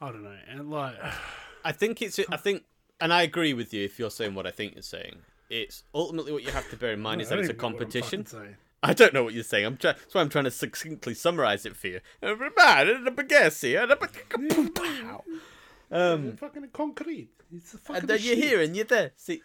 [0.00, 0.94] I don't know, and like,
[1.64, 2.18] I think it's.
[2.30, 2.64] I think,
[3.00, 5.16] and I agree with you if you're saying what I think you're saying.
[5.50, 7.64] It's ultimately what you have to bear in mind is that it's a even know
[7.64, 8.26] what I'm competition.
[8.82, 9.66] I don't know what you're saying.
[9.66, 9.96] I'm trying.
[9.98, 12.00] That's why I'm trying to succinctly summarize it for you.
[12.22, 15.24] Everybody, the spaghetti, and the pow.
[15.90, 17.30] Um, It's fucking concrete.
[17.52, 18.44] It's a fucking and then you're shit.
[18.44, 19.12] here and you're there.
[19.16, 19.42] See,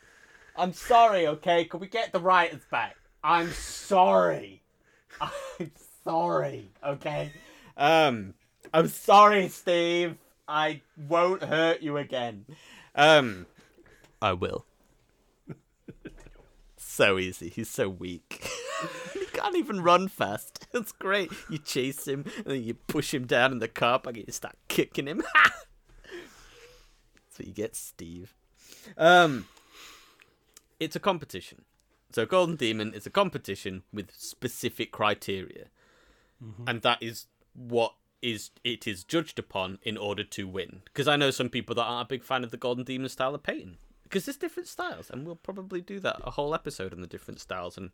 [0.56, 1.28] I'm sorry.
[1.28, 2.96] Okay, can we get the writers back?
[3.24, 4.62] I'm sorry.
[5.22, 5.72] I'm
[6.04, 6.70] sorry.
[6.86, 7.32] Okay.
[7.78, 8.36] Um,
[8.74, 10.18] I'm sorry, Steve.
[10.48, 12.46] I won't hurt you again.
[12.94, 13.48] Um,
[14.22, 14.66] I will.
[16.78, 17.50] so easy.
[17.50, 18.48] He's so weak.
[19.14, 20.68] he can't even run fast.
[20.74, 21.32] It's great.
[21.50, 24.32] You chase him and then you push him down in the car park and you
[24.34, 25.24] start kicking him.
[27.36, 28.34] That's what you get, Steve.
[28.98, 29.46] Um,
[30.80, 31.66] it's a competition.
[32.14, 35.66] So Golden Demon is a competition with specific criteria,
[36.66, 40.82] and that is what is it is judged upon in order to win.
[40.86, 43.36] Because I know some people that aren't a big fan of the Golden Demon style
[43.36, 47.02] of painting, because there's different styles, and we'll probably do that a whole episode on
[47.02, 47.90] the different styles and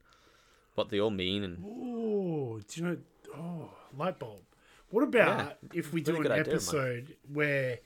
[0.76, 1.44] what they all mean.
[1.44, 2.98] And Oh, do you know?
[3.36, 4.42] Oh, light bulb.
[4.92, 7.80] What about if we do really an good idea, episode where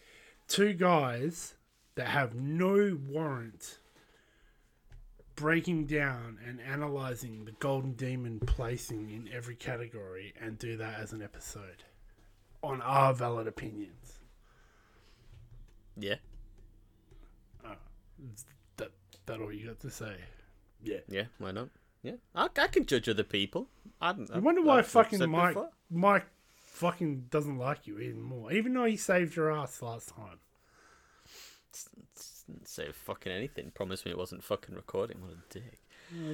[0.47, 1.55] two guys
[1.95, 3.79] that have no warrant
[5.35, 11.11] breaking down and analyzing the golden demon placing in every category and do that as
[11.13, 11.83] an episode
[12.63, 14.19] on our valid opinions?
[15.97, 16.15] yeah,
[17.65, 17.75] ah,
[18.33, 18.45] Is
[18.77, 18.91] that
[19.25, 20.15] that all you got to say?
[20.83, 20.99] Yeah.
[21.07, 21.69] yeah, why not?
[22.03, 23.67] Yeah, I, I can judge other people.
[24.01, 25.57] I, I wonder why fucking Mike
[25.89, 26.25] Mike
[26.75, 30.39] fucking doesn't like you even more, even though he saved your ass last time.
[32.47, 33.71] Didn't say fucking anything.
[33.73, 35.17] Promised me it wasn't fucking recording.
[35.21, 35.79] What a dick.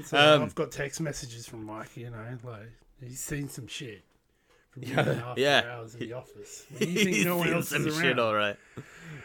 [0.06, 2.72] So Um, I've got text messages from Mike, you know, like
[3.02, 4.04] he's seen some shit
[4.72, 5.64] from and after yeah.
[5.74, 6.66] hours in the office.
[6.78, 8.58] When you think He's no one seen else some is shit, around, all right.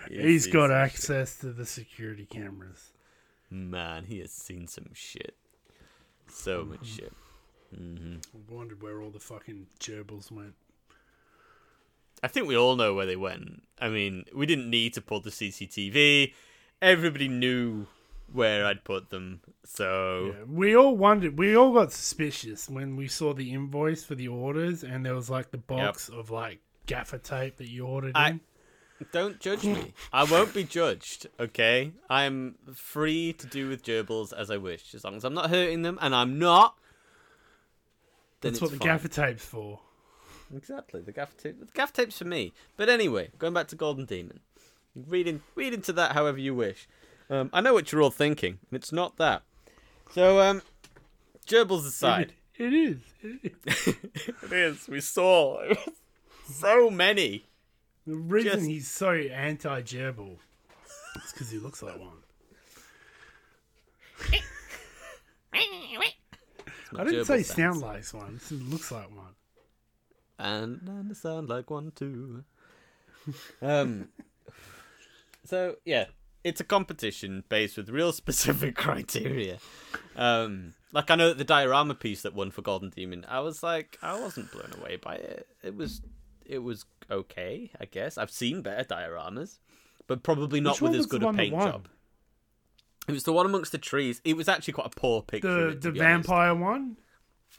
[0.09, 2.93] he's seen got access to the security cameras.
[3.51, 5.35] Man, he has seen some shit.
[6.29, 6.71] So Mm-hmm.
[6.71, 7.13] much shit.
[7.75, 10.55] hmm I wondered where all the fucking gerbils went.
[12.23, 13.63] I think we all know where they went.
[13.81, 16.33] I mean, we didn't need to pull the CCTV.
[16.81, 17.87] Everybody knew
[18.33, 19.41] where I'd put them.
[19.65, 21.39] So Yeah, we all wondered.
[21.39, 25.29] We all got suspicious when we saw the invoice for the orders, and there was
[25.31, 28.41] like the box of like gaffer tape that you ordered I- in.
[29.13, 29.93] don't judge me.
[30.13, 31.27] I won't be judged.
[31.39, 35.51] Okay, I'm free to do with gerbils as I wish, as long as I'm not
[35.51, 36.77] hurting them, and I'm not.
[38.41, 38.87] That's what the fine.
[38.89, 39.81] gaffer tape's for.
[40.55, 41.59] Exactly, the gaff tape.
[41.59, 42.53] The gaff tape's for me.
[42.77, 44.41] But anyway, going back to Golden Demon,
[44.95, 46.87] read in, read into that however you wish.
[47.29, 49.43] Um, I know what you're all thinking, and it's not that.
[50.13, 50.63] So, um,
[51.49, 52.99] gerbils aside, It is.
[53.23, 53.89] It is.
[54.43, 54.89] it is.
[54.89, 55.61] We saw
[56.49, 57.45] so many.
[58.07, 60.37] The reason Just- he's so anti gerbil
[61.17, 62.19] is because he looks like one.
[66.99, 68.41] I didn't say sound like one.
[68.51, 69.35] It looks like one.
[70.39, 72.45] And and I sound like one too.
[73.61, 74.09] Um.
[75.45, 76.07] So yeah,
[76.45, 79.59] it's a competition based with real specific criteria.
[80.15, 83.65] Um, like I know that the diorama piece that won for Golden Demon, I was
[83.65, 85.49] like, I wasn't blown away by it.
[85.65, 86.03] It was,
[86.45, 88.17] it was okay, I guess.
[88.17, 89.59] I've seen better dioramas,
[90.07, 91.89] but probably not Which with as good a paint job.
[93.09, 94.21] It was the one amongst the trees.
[94.25, 95.49] It was actually quite a poor picture.
[95.49, 96.29] The it, the be honest.
[96.29, 96.97] vampire one.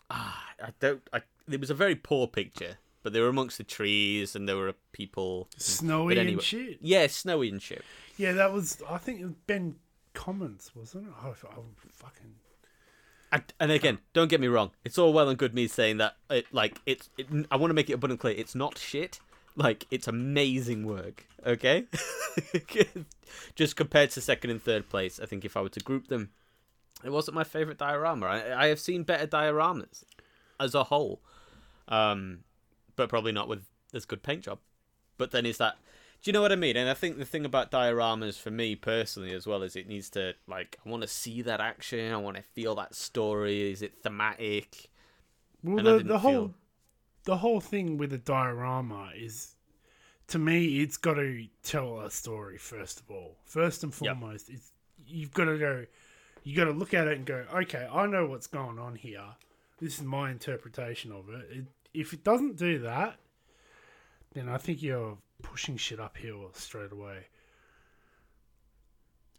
[0.09, 1.01] Ah, I don't.
[1.11, 4.57] I, it was a very poor picture, but they were amongst the trees and there
[4.57, 5.47] were people.
[5.57, 6.77] Snowy But anyway- and shit.
[6.81, 7.83] Yeah, snowy and shit.
[8.17, 8.81] Yeah, that was.
[8.89, 9.75] I think it was Ben
[10.13, 11.13] Commons, wasn't it?
[11.23, 12.33] Oh, f- oh, fucking.
[13.31, 14.71] And, and again, don't get me wrong.
[14.85, 16.15] It's all well and good me saying that.
[16.29, 17.09] It like it's.
[17.17, 18.41] It, I want to make it abundantly clear.
[18.41, 19.19] It's not shit.
[19.55, 21.25] Like it's amazing work.
[21.45, 21.85] Okay.
[23.55, 26.29] Just compared to second and third place, I think if I were to group them,
[27.03, 28.27] it wasn't my favorite diorama.
[28.27, 30.03] I, I have seen better dioramas
[30.59, 31.21] as a whole,
[31.87, 32.39] um,
[32.95, 34.59] but probably not with as good paint job.
[35.17, 35.77] But then is that?
[36.23, 36.75] Do you know what I mean?
[36.75, 40.09] And I think the thing about dioramas for me personally as well is it needs
[40.11, 42.11] to like I want to see that action.
[42.11, 43.71] I want to feel that story.
[43.71, 44.89] Is it thematic?
[45.63, 46.53] Well, And the, the whole feel-
[47.25, 49.55] the whole thing with a diorama is,
[50.27, 53.35] to me, it's got to tell a story first of all.
[53.45, 54.17] First and Yep.
[54.17, 54.71] foremost, it's
[55.05, 55.85] you've got to go.
[56.43, 59.25] You got to look at it and go, okay, I know what's going on here.
[59.79, 61.45] This is my interpretation of it.
[61.51, 61.65] it.
[61.99, 63.17] If it doesn't do that,
[64.33, 67.25] then I think you're pushing shit uphill straight away.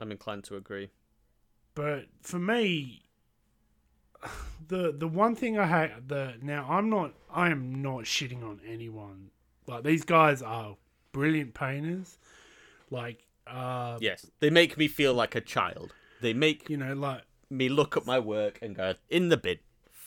[0.01, 0.91] I'm inclined to agree.
[1.77, 3.03] But for me,
[4.69, 8.61] the the one thing I hate the now I'm not I am not shitting on
[8.67, 9.31] anyone.
[9.69, 10.77] Like these guys are
[11.13, 12.19] brilliant painters.
[12.91, 15.95] Like uh Yes, they make me feel like a child.
[16.21, 19.59] They make you know like me look at my work and go in the bin.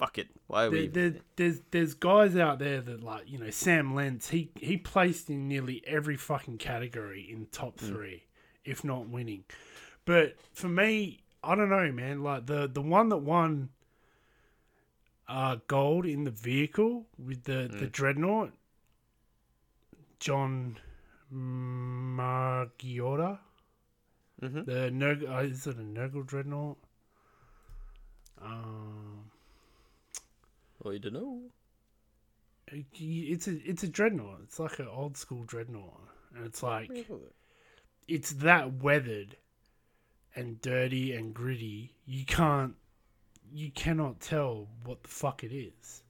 [0.02, 0.30] Fuck it.
[0.48, 0.88] Why there, we?
[0.88, 5.30] there, there's there's guys out there that like you know Sam Lenz he he placed
[5.30, 8.24] in nearly every fucking category in top three,
[8.66, 9.44] if not winning.
[10.06, 12.24] But for me, I don't know, man.
[12.24, 13.70] Like the the one that won
[15.30, 18.54] uh, gold in the vehicle with the the dreadnought,
[20.20, 20.80] John
[21.32, 23.38] Margiotta.
[24.42, 24.66] Mhm.
[24.66, 26.78] The Nurg- uh, is it a Nurgle dreadnought?
[28.42, 29.21] Um.
[30.82, 31.42] Well, you don't know.
[32.68, 34.40] It's a it's a dreadnought.
[34.44, 36.00] It's like an old school dreadnought,
[36.36, 36.90] and it's like
[38.08, 39.36] it's that weathered
[40.36, 41.94] and dirty and gritty.
[42.06, 42.76] You can't,
[43.54, 46.02] you cannot tell what the fuck it is.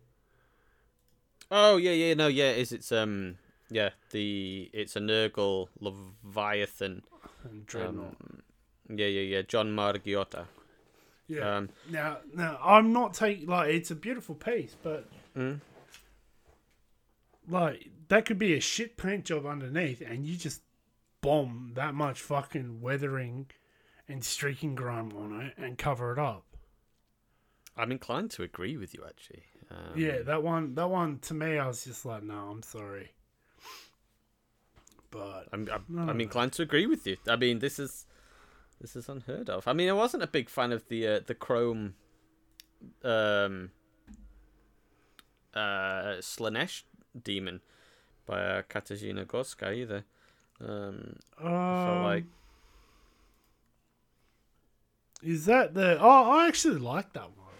[1.49, 2.51] Oh yeah, yeah, no, yeah.
[2.51, 3.37] Is it's um,
[3.69, 7.01] yeah, the it's a Nurgle Leviathan.
[7.43, 8.15] And dreadnought.
[8.21, 8.43] Um,
[8.87, 9.41] yeah, yeah, yeah.
[9.41, 10.45] John Margiotta.
[11.31, 11.57] Yeah.
[11.57, 15.07] Um, now, now I'm not taking like it's a beautiful piece, but
[15.37, 15.59] mm,
[17.47, 20.61] like that could be a shit paint job underneath, and you just
[21.21, 23.47] bomb that much fucking weathering
[24.07, 26.43] and streaking grime on it and cover it up.
[27.77, 29.43] I'm inclined to agree with you actually.
[29.69, 33.11] Um, Yeah, that one, that one to me, I was just like, no, I'm sorry,
[35.09, 37.15] but I'm I'm, I'm inclined to agree with you.
[37.27, 38.05] I mean, this is
[38.81, 39.67] this is unheard of.
[39.67, 41.93] I mean, I wasn't a big fan of the uh, the Chrome
[43.03, 43.69] um
[45.53, 46.83] uh Slaanesh
[47.21, 47.61] demon
[48.25, 50.03] by uh, Katarzyna Gorska either.
[50.59, 52.25] Um, um, like
[55.23, 55.99] is that the?
[55.99, 57.50] Oh, I actually like that one.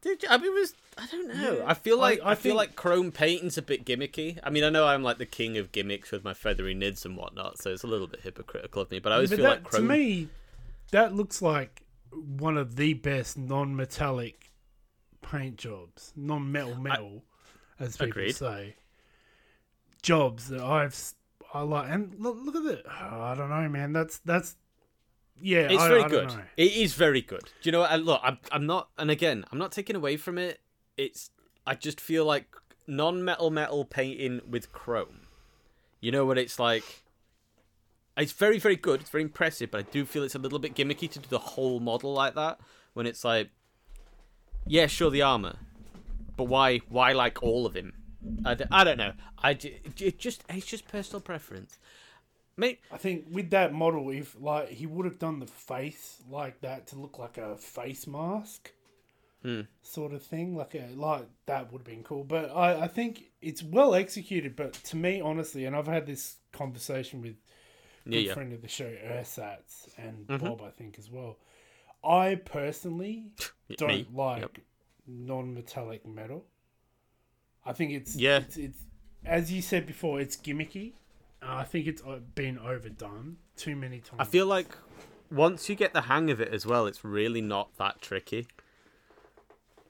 [0.00, 1.58] Did you, I mean, it was I don't know.
[1.58, 4.38] Yeah, I feel like I I, feel think- like chrome painting's a bit gimmicky.
[4.42, 7.16] I mean, I know I'm like the king of gimmicks with my feathery nids and
[7.16, 8.98] whatnot, so it's a little bit hypocritical of me.
[9.00, 9.82] But I always but feel that, like chrome.
[9.88, 10.28] to me,
[10.92, 11.82] that looks like
[12.12, 14.50] one of the best non-metallic
[15.20, 17.24] paint jobs, non-metal metal,
[17.80, 18.36] as people Agreed.
[18.36, 18.76] say.
[20.02, 20.96] Jobs that I've
[21.52, 22.86] I like, and look, look at it.
[22.86, 23.92] Oh, I don't know, man.
[23.92, 24.54] That's that's
[25.40, 25.68] yeah.
[25.70, 26.28] it's I, very I don't good.
[26.28, 26.42] know.
[26.56, 27.42] It is very good.
[27.42, 27.90] Do you know what?
[27.90, 30.60] I, look, I'm I'm not, and again, I'm not taking away from it.
[30.96, 31.30] It's
[31.66, 32.46] I just feel like
[32.86, 35.20] non-metal metal painting with chrome.
[36.00, 36.84] You know what it's like.
[38.16, 39.00] It's very very good.
[39.00, 41.38] It's very impressive, but I do feel it's a little bit gimmicky to do the
[41.38, 42.58] whole model like that.
[42.94, 43.50] When it's like,
[44.66, 45.56] yeah, sure the armor,
[46.36, 47.92] but why why like all of him?
[48.44, 49.12] I, d- I don't know.
[49.38, 51.78] I j- it just it's just personal preference.
[52.58, 56.60] Mate, I think with that model, if like he would have done the face like
[56.62, 58.72] that to look like a face mask,
[59.42, 59.60] Hmm.
[59.82, 62.24] sort of thing, like a like that would have been cool.
[62.24, 64.56] But I, I think it's well executed.
[64.56, 67.36] But to me, honestly, and I've had this conversation with a
[68.06, 68.34] yeah, good yeah.
[68.34, 70.40] friend of the show, Ursats, and Mhm.
[70.40, 71.38] Bob, I think as well.
[72.04, 73.32] I personally
[73.76, 74.06] don't Me?
[74.14, 74.58] like Yep.
[75.06, 76.46] non-metallic metal.
[77.64, 78.38] I think it's Yeah.
[78.38, 78.78] it's, it's
[79.24, 80.92] as you said before, it's gimmicky.
[81.42, 82.02] Uh, I think it's
[82.34, 84.20] been overdone too many times.
[84.20, 84.76] I feel like
[85.30, 88.46] once you get the hang of it as well, it's really not that tricky.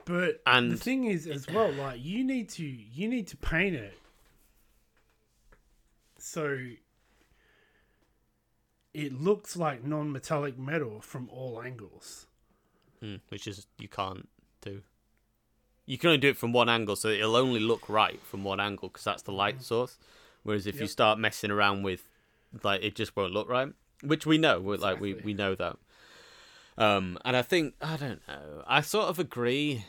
[0.05, 3.75] But And- the thing is, as well, like you need to you need to paint
[3.75, 3.99] it
[6.19, 6.59] so
[8.93, 12.27] it looks like non-metallic metal from all angles.
[13.03, 14.29] Mm, which is you can't
[14.61, 14.83] do.
[15.87, 18.61] You can only do it from one angle, so it'll only look right from one
[18.61, 19.99] angle because that's the light source.
[20.49, 22.09] Whereas if you start messing around with,
[22.63, 23.69] like, it just won't look right.
[24.03, 25.77] Which we know, we're, like we we know that.
[26.79, 28.63] Um, and I think I don't know.
[28.67, 29.85] I sort of agree.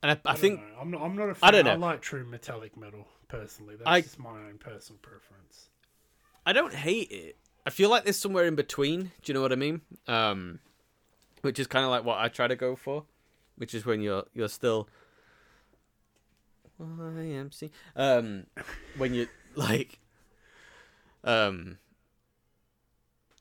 [0.00, 0.66] And I, I, I think know.
[0.80, 1.02] I'm not.
[1.02, 1.48] I'm not a I fan.
[1.48, 1.86] I don't know.
[1.86, 3.74] I, like true metallic metal personally.
[3.74, 5.70] That's I- just my own personal preference.
[6.46, 7.36] I don't hate it.
[7.66, 9.02] I feel like there's somewhere in between.
[9.02, 9.80] Do you know what I mean?
[10.06, 10.60] Um,
[11.40, 13.06] which is kind of like what I try to go for,
[13.56, 14.88] which is when you're you're still
[16.80, 17.70] YMC.
[17.94, 18.46] Um,
[18.96, 19.98] when you like,
[21.24, 21.78] um,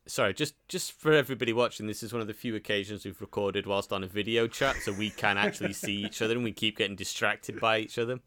[0.05, 3.65] sorry, just just for everybody watching, this is one of the few occasions we've recorded
[3.65, 6.77] whilst on a video chat, so we can actually see each other, and we keep
[6.77, 8.19] getting distracted by each other.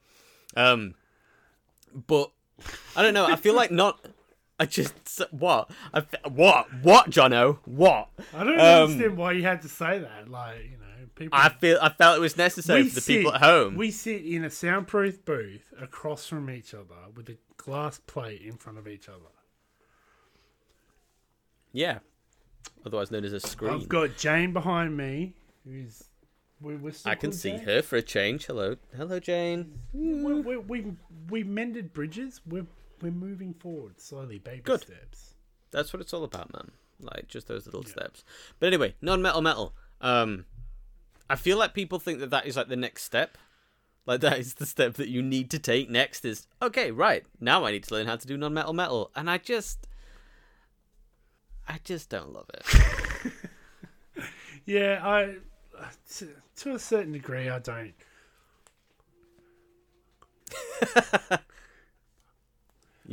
[0.56, 0.94] Um,
[2.06, 2.30] but
[2.96, 3.26] I don't know.
[3.26, 4.04] I feel like not.
[4.61, 9.62] I just what I what what Jono what I don't Um, understand why you had
[9.62, 10.28] to say that.
[10.28, 10.84] Like you know,
[11.19, 11.39] people.
[11.39, 13.77] I feel I felt it was necessary we for the sit, people at home.
[13.77, 18.57] We sit in a soundproof booth across from each other with a glass plate in
[18.57, 19.33] front of each other.
[21.73, 21.99] yeah,
[22.87, 23.73] otherwise known as a screen.
[23.75, 26.05] I've got Jane behind me, who's
[26.61, 27.61] we, we're I can see Jane?
[27.61, 28.47] her for a change.
[28.47, 29.79] Hello, hello, Jane.
[29.93, 30.85] We, we, we,
[31.31, 32.41] we mended bridges.
[32.47, 32.66] We're
[33.01, 34.81] we're moving forward slowly, baby Good.
[34.83, 35.35] steps.
[35.71, 36.73] That's what it's all about, man.
[37.01, 38.25] Like just those little steps.
[38.59, 39.73] But anyway, non-metal metal.
[40.01, 40.47] Um,
[41.31, 43.37] I feel like people think that that is like the next step.
[44.07, 46.24] Like that is the step that you need to take next.
[46.24, 49.37] Is okay, right now I need to learn how to do non-metal metal, and I
[49.39, 49.87] just,
[51.68, 53.33] I just don't love it.
[54.68, 55.37] Yeah, I
[56.16, 57.95] to, to a certain degree, I don't.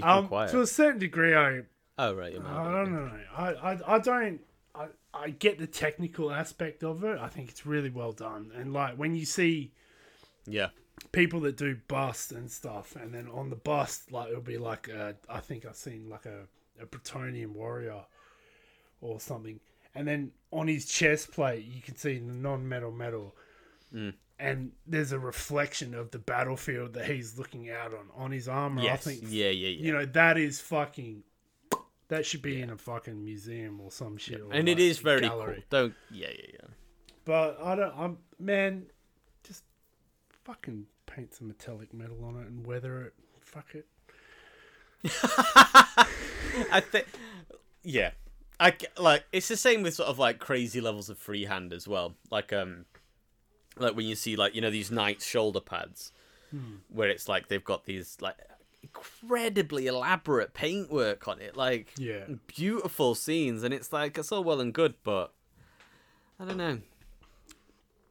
[0.03, 0.51] Um, quiet.
[0.51, 1.61] to a certain degree, I
[1.97, 3.11] Oh right, you're I don't know.
[3.37, 4.41] I, I, I don't.
[5.23, 7.17] I, get the technical aspect of it.
[7.19, 8.51] I think it's really well done.
[8.55, 9.71] And like when you see
[10.45, 10.69] Yeah,
[11.11, 14.87] people that do bust and stuff, and then on the bust, like it'll be like
[14.87, 16.47] a, I think I've seen like a,
[16.81, 18.01] a Bretonnian warrior
[19.01, 19.59] or something,
[19.93, 23.35] and then on his chest plate you can see the non-metal metal,
[23.93, 24.13] mm.
[24.39, 28.81] and there's a reflection of the battlefield that he's looking out on on his armor.
[28.81, 29.85] yes, I think yeah, yeah, yeah.
[29.85, 31.23] you know that is fucking.
[32.07, 34.41] That should be in a fucking museum or some shit.
[34.41, 35.55] or and it like is a very gallery.
[35.55, 35.63] cool.
[35.69, 35.93] Don't.
[36.11, 36.67] Yeah, yeah, yeah.
[37.25, 37.93] But I don't.
[37.97, 38.85] I'm man.
[39.43, 39.63] Just
[40.43, 43.13] fucking paint some metallic metal on it and weather it.
[43.41, 43.85] Fuck it.
[46.71, 47.05] I think,
[47.83, 48.11] yeah,
[48.59, 52.15] I like it's the same with sort of like crazy levels of freehand as well.
[52.31, 52.85] Like um,
[53.77, 56.11] like when you see like you know these knights shoulder pads,
[56.89, 58.35] where it's like they've got these like
[58.93, 62.25] incredibly elaborate paintwork on it, like Yeah.
[62.47, 65.33] beautiful scenes, and it's like it's all well and good, but
[66.39, 66.79] I don't know.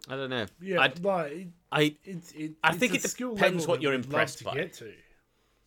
[0.08, 0.46] I don't know.
[0.60, 0.80] Yeah.
[0.80, 2.52] I, like it, I it's it.
[2.62, 4.54] I think it depends what you're impressed to by.
[4.54, 4.92] get to.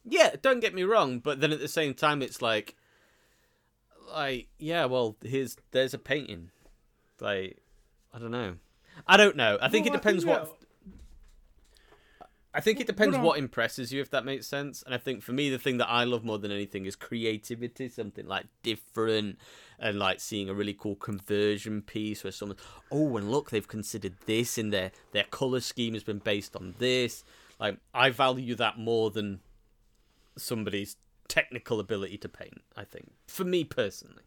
[0.09, 2.75] Yeah, don't get me wrong, but then at the same time, it's like,
[4.13, 6.51] like, yeah, well, here's there's a painting,
[7.19, 7.57] like,
[8.13, 8.55] I don't know,
[9.05, 9.57] I don't know.
[9.61, 10.57] I think Well, it depends what.
[12.57, 14.81] I think it depends what what impresses you, if that makes sense.
[14.81, 17.87] And I think for me, the thing that I love more than anything is creativity,
[17.87, 19.37] something like different,
[19.77, 22.57] and like seeing a really cool conversion piece where someone,
[22.91, 26.73] oh, and look, they've considered this in their their color scheme has been based on
[26.79, 27.23] this.
[27.59, 29.41] Like, I value that more than
[30.35, 30.95] somebody's
[31.27, 32.63] technical ability to paint.
[32.75, 34.23] I think for me personally.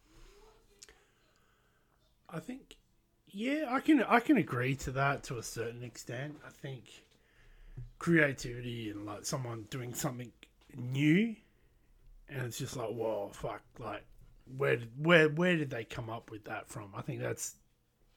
[2.29, 2.77] I think.
[3.27, 6.37] Yeah, I can I can agree to that to a certain extent.
[6.47, 7.03] I think
[8.01, 10.31] creativity and like someone doing something
[10.75, 11.35] new,
[12.27, 14.03] and it's just like, whoa, fuck, like
[14.57, 16.89] where did where where did they come up with that from?
[16.97, 17.57] I think that's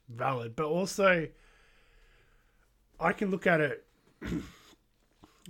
[0.09, 1.29] valid, but also
[2.99, 3.85] I can look at it.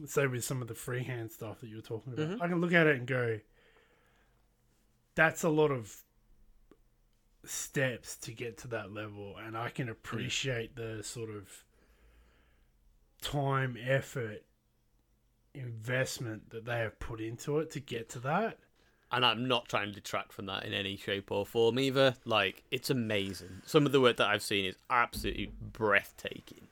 [0.07, 2.43] say with some of the freehand stuff that you were talking about, mm-hmm.
[2.43, 3.39] I can look at it and go,
[5.15, 5.97] that's a lot of
[7.45, 9.93] steps to get to that level and I can mm-hmm.
[9.93, 11.64] appreciate the sort of
[13.25, 14.43] time, effort,
[15.55, 18.59] investment that they have put into it to get to that.
[19.11, 22.17] And I'm not trying to detract from that in any shape or form either.
[22.25, 23.63] Like, it's amazing.
[23.65, 26.67] Some of the work that I've seen is absolutely breathtaking.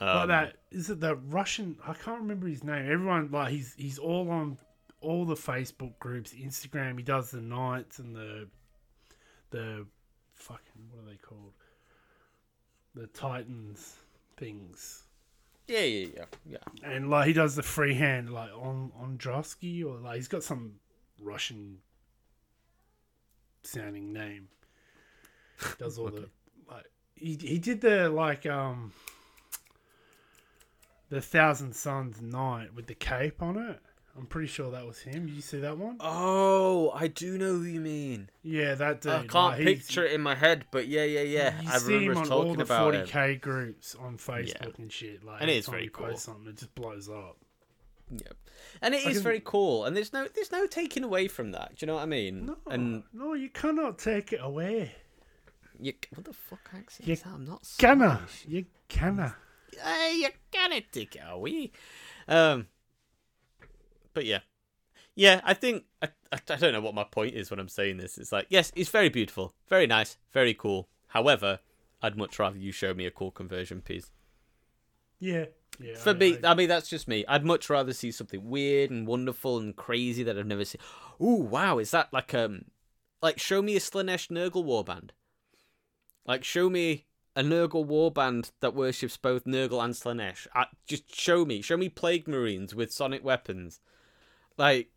[0.00, 2.90] like Um, that is it the Russian I can't remember his name.
[2.90, 4.56] Everyone like he's he's all on
[5.00, 8.48] all the Facebook groups, Instagram, he does the knights and the
[9.50, 9.86] the
[10.32, 11.52] fucking what are they called?
[12.94, 13.96] The Titans
[14.36, 15.04] things.
[15.68, 16.90] Yeah, yeah, yeah, yeah.
[16.90, 20.74] and like he does the freehand like on on Drosky or like he's got some
[21.20, 21.78] Russian
[23.62, 24.48] sounding name.
[25.78, 26.28] Does all the
[26.68, 28.92] like he he did the like um
[31.08, 33.80] the Thousand Sons knight with the cape on it.
[34.16, 35.26] I'm pretty sure that was him.
[35.26, 35.96] You see that one?
[36.00, 38.28] Oh, I do know who you mean.
[38.42, 39.12] Yeah, that dude.
[39.12, 41.60] I can't like, picture it in my head, but yeah, yeah, yeah.
[41.62, 45.24] You I see remember him on all the about 40k groups on Facebook and shit.
[45.24, 46.14] Like, And it is very cool.
[46.16, 47.38] something, it just blows up.
[48.10, 48.32] Yeah,
[48.82, 49.86] and it I is can- very cool.
[49.86, 51.76] And there's no, there's no taking away from that.
[51.76, 52.44] Do you know what I mean?
[52.46, 54.92] No, And no, you cannot take it away.
[55.80, 57.30] you, what the fuck accent You is that?
[57.32, 57.64] I'm not.
[57.64, 58.44] Scottish.
[58.46, 59.36] you canna.
[59.82, 61.70] Hey, you gotta take it away.
[62.28, 62.66] Um,
[64.14, 64.40] but yeah,
[65.14, 65.40] yeah.
[65.44, 68.18] I think I, I, don't know what my point is when I'm saying this.
[68.18, 70.88] It's like yes, it's very beautiful, very nice, very cool.
[71.08, 71.60] However,
[72.02, 74.10] I'd much rather you show me a cool conversion piece.
[75.18, 75.46] Yeah,
[75.78, 75.96] yeah.
[75.96, 77.24] For I- me, I- I mean that's just me.
[77.28, 80.80] I'd much rather see something weird and wonderful and crazy that I've never seen.
[81.20, 81.78] Ooh, wow!
[81.78, 82.66] Is that like um,
[83.22, 85.10] like show me a Slaanesh Nurgle warband?
[86.26, 90.46] Like show me a Nurgle warband that worships both Nurgle and Slaanesh.
[90.54, 93.80] I, just show me, show me Plague Marines with sonic weapons.
[94.56, 94.90] Like,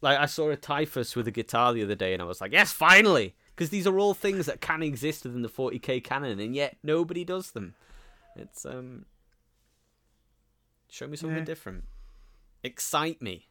[0.00, 2.52] like I saw a Typhus with a guitar the other day, and I was like,
[2.52, 6.54] yes, finally, because these are all things that can exist within the 40k canon, and
[6.54, 7.74] yet nobody does them.
[8.36, 9.06] It's um.
[10.88, 11.44] Show me something Yeah.
[11.44, 11.84] different.
[12.64, 13.46] Excite me.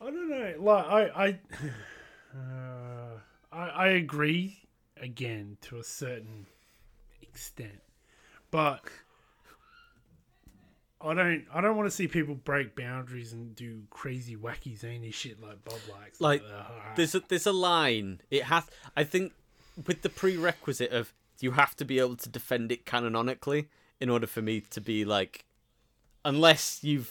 [0.00, 0.54] I don't know.
[0.58, 1.38] Like I, I,
[2.36, 3.18] uh,
[3.52, 4.66] I, I agree
[4.96, 6.46] again to a certain
[7.22, 7.80] extent,
[8.50, 8.82] but
[11.04, 11.44] I don't.
[11.52, 15.64] I don't want to see people break boundaries and do crazy, wacky, zany shit like
[15.64, 16.20] Bob likes.
[16.20, 16.64] Like, uh,
[16.96, 18.20] There's a there's a line.
[18.30, 18.64] It has.
[18.96, 19.32] I think
[19.86, 23.68] with the prerequisite of you have to be able to defend it canonically
[24.00, 25.44] in order for me to be like,
[26.24, 27.10] unless you've,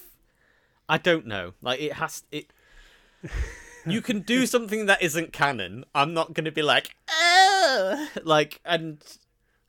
[0.89, 1.53] I don't know.
[1.61, 2.51] Like it has it.
[3.85, 5.83] You can do something that isn't canon.
[5.93, 9.03] I'm not going to be like, oh, like, and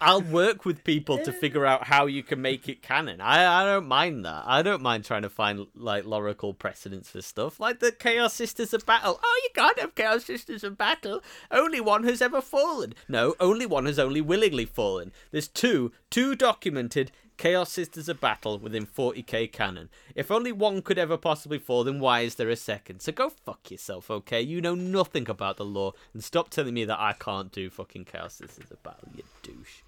[0.00, 3.20] I'll work with people to figure out how you can make it canon.
[3.20, 4.42] I, I don't mind that.
[4.46, 8.74] I don't mind trying to find like logical precedents for stuff, like the Chaos Sisters
[8.74, 9.20] of Battle.
[9.22, 11.22] Oh, you can't have Chaos Sisters of Battle.
[11.50, 12.94] Only one has ever fallen.
[13.08, 15.12] No, only one has only willingly fallen.
[15.30, 19.88] There's two, two documented Chaos Sisters of Battle within 40k canon.
[20.14, 23.00] If only one could ever possibly fall, then why is there a second?
[23.00, 24.40] So go fuck yourself, okay?
[24.40, 28.04] You know nothing about the law, and stop telling me that I can't do fucking
[28.04, 29.82] Chaos Sisters of Battle, you douche.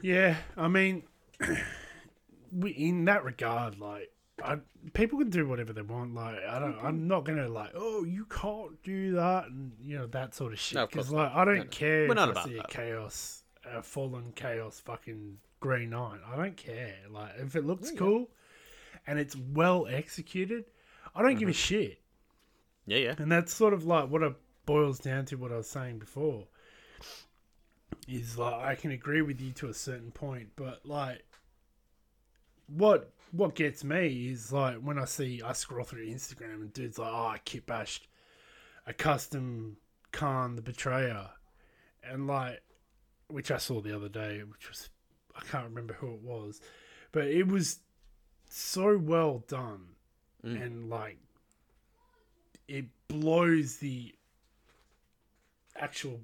[0.00, 1.02] Yeah, I mean,
[2.52, 4.10] we, in that regard, like,
[4.42, 4.58] I,
[4.92, 6.14] people can do whatever they want.
[6.14, 10.06] Like, I don't, I'm not gonna like, oh, you can't do that, and you know
[10.06, 10.76] that sort of shit.
[10.76, 11.68] No, Because course like, I don't No, no.
[11.70, 12.70] care We're if not I about see a that.
[12.70, 16.20] chaos, a fallen chaos, fucking Green Knight.
[16.30, 16.96] I don't care.
[17.10, 17.98] Like, if it looks Yeah, yeah.
[17.98, 18.30] cool
[19.06, 20.64] and it's well executed,
[21.14, 21.38] I don't Mm-hmm.
[21.40, 22.00] give a shit.
[22.86, 23.14] Yeah, yeah.
[23.18, 24.34] And that's sort of like what it
[24.66, 26.46] boils down to what I was saying before.
[28.06, 31.24] Is like I can agree with you to a certain point, but like
[32.66, 36.98] what what gets me is like when I see I scroll through Instagram and dudes
[36.98, 38.08] like, oh I kit bashed
[38.86, 39.76] a custom
[40.12, 41.28] Kharn the Betrayer
[42.02, 42.62] and like
[43.28, 44.88] which I saw the other day, which was
[45.38, 46.60] I can't remember who it was.
[47.12, 47.78] But it was
[48.50, 49.86] so well done
[50.44, 50.62] Mm.
[50.64, 51.18] and like
[52.68, 54.14] it blows the
[55.76, 56.20] actual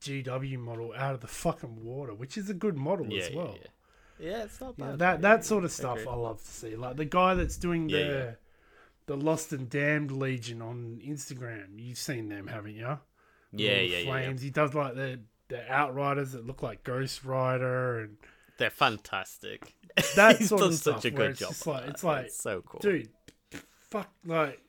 [0.00, 3.56] GW model out of the fucking water, which is a good model Yeah, as well.
[3.60, 3.66] yeah.
[4.30, 4.98] Yeah, it's not Yeah, bad.
[4.98, 5.98] that Yeah, that yeah, sort of stuff.
[6.06, 6.76] I love to see.
[6.76, 8.32] Like the guy that's doing the yeah.
[9.06, 11.70] the Lost and Damned Legion on Instagram.
[11.78, 12.82] You've seen them, haven't you?
[12.82, 12.98] Yeah,
[13.52, 14.04] yeah, yeah, yeah.
[14.12, 14.42] Flames.
[14.42, 18.16] He does like the the Outriders that look like Ghost Rider and
[18.58, 19.74] They're fantastic.
[20.16, 21.66] That He's sort of done such a good it's job.
[21.66, 23.08] like- it's like, so cool, dude,
[23.90, 24.60] fuck like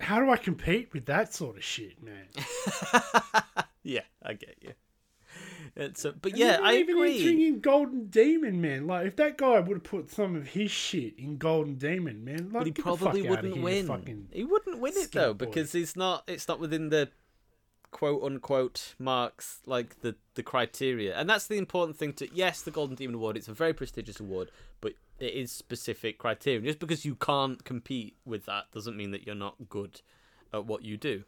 [0.00, 2.26] how do I compete with that sort of shit, man?
[3.82, 4.72] yeah, I get you.
[5.76, 7.46] It's a, but And yeah, I even agree.
[7.48, 8.86] in Golden Demon, man.
[8.86, 12.44] Like if that guy would have put some of his shit in Golden Demon, man,
[12.44, 14.28] like But he get the fuck probably wouldn't win.
[14.32, 15.46] He wouldn't win it though boy.
[15.46, 16.24] because he's not.
[16.26, 17.10] It's not within the
[17.90, 22.12] quote unquote marks like the the criteria, and that's the important thing.
[22.14, 23.36] To yes, the Golden Demon Award.
[23.36, 26.60] It's a very prestigious award, but it is specific criteria.
[26.60, 30.00] Just because you can't compete with that doesn't mean that you're not good
[30.52, 31.24] at what you do.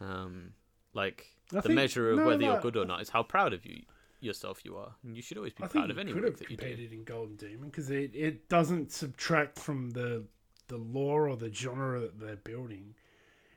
[0.00, 0.52] Um,
[0.94, 2.52] like I the think- measure of no, whether no.
[2.52, 3.82] you're good or not is how proud of you
[4.20, 6.38] yourself you are, and you should always be I proud of he any could have
[6.38, 6.66] that you do.
[6.66, 10.24] competed in Golden Demon because it, it doesn't subtract from the
[10.68, 12.94] the lore or the genre that they're building.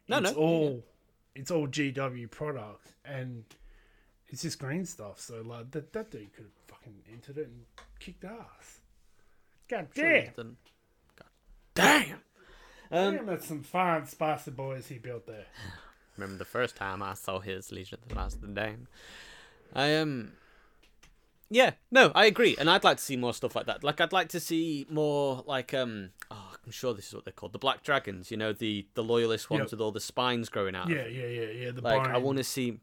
[0.08, 0.84] No, no it's no, all
[1.40, 3.44] it's all GW products and
[4.28, 5.20] it's just green stuff.
[5.20, 7.62] So like that that dude could have fucking entered it and
[8.00, 8.80] kicked ass.
[9.70, 10.34] God damn!
[10.34, 10.58] done-
[11.16, 11.28] God
[11.76, 12.20] Damn.
[12.92, 15.46] Um, Damn, that's some fine, spicy boys he built there.
[16.18, 18.88] remember the first time I saw his Legion of the Master Dame.
[19.76, 20.32] I um
[21.52, 22.56] Yeah, no, I agree.
[22.60, 23.84] And I'd like to see more stuff like that.
[23.84, 26.10] Like I'd like to see more like um
[26.70, 27.54] I'm sure this is what they're called.
[27.54, 29.72] The Black Dragons, you know, the the loyalist ones Yep.
[29.72, 30.88] with all the spines growing out.
[30.88, 31.72] Yeah, yeah, yeah, yeah.
[31.72, 32.80] The Like I want to see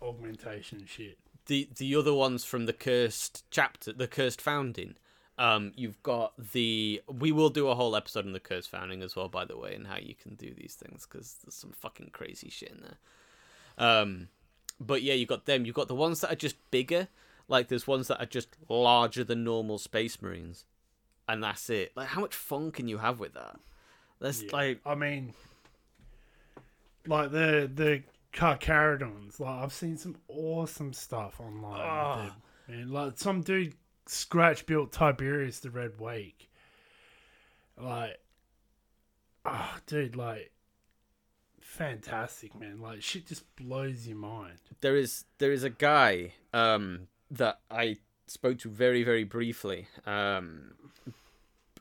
[0.00, 1.18] augmentation shit.
[1.46, 4.94] the the other ones from the cursed chapter, the cursed founding.
[5.38, 7.02] Um, you've got the.
[7.08, 9.74] We will do a whole episode on the cursed founding as well, by the way,
[9.74, 12.98] and how you can do these things because there's some fucking crazy shit in there.
[13.76, 14.28] Um,
[14.80, 15.66] but yeah, you've got them.
[15.66, 17.08] You've got the ones that are just bigger.
[17.48, 20.64] Like there's ones that are just larger than normal space marines,
[21.28, 21.92] and that's it.
[21.96, 23.56] Like how much fun can you have with that?
[24.20, 24.50] That's Yeah.
[24.52, 25.34] like I mean,
[27.06, 28.02] like the the
[28.32, 29.40] Carcharodons.
[29.40, 31.72] Like I've seen some awesome stuff online.
[31.72, 32.16] with Ah.
[32.68, 32.76] them.
[32.78, 33.74] Man, like some dude
[34.06, 36.50] scratch built Tiberius the Red Wake.
[37.78, 38.18] Like,
[39.44, 40.50] ah, dude, like,
[41.60, 42.80] fantastic, man.
[42.80, 44.58] Like, shit just blows your mind.
[44.80, 47.96] there is there is a guy um that I
[48.26, 49.88] spoke to very very briefly.
[50.06, 50.74] Um,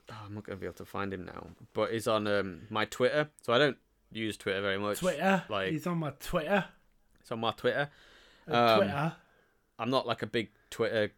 [0.10, 2.86] oh, I'm not gonna be able to find him now, but he's on um my
[2.86, 3.30] Twitter.
[3.42, 3.78] So I don't
[4.12, 5.00] use Twitter very much.
[5.00, 6.66] Twitter, like- he's on my Twitter.
[7.22, 7.90] It's on my Twitter.
[8.48, 9.14] Uh, Um, Twitter,
[9.80, 11.12] I'm not like a big Twitter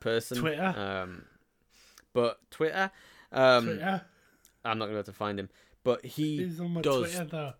[0.00, 0.38] person.
[0.38, 0.74] Twitter?
[0.76, 1.24] Um,
[2.12, 2.90] but Twitter.
[3.32, 4.02] Um, Twitter.
[4.64, 5.48] I'm not gonna be able to find him,
[5.84, 7.52] but he He's on my does Twitter though.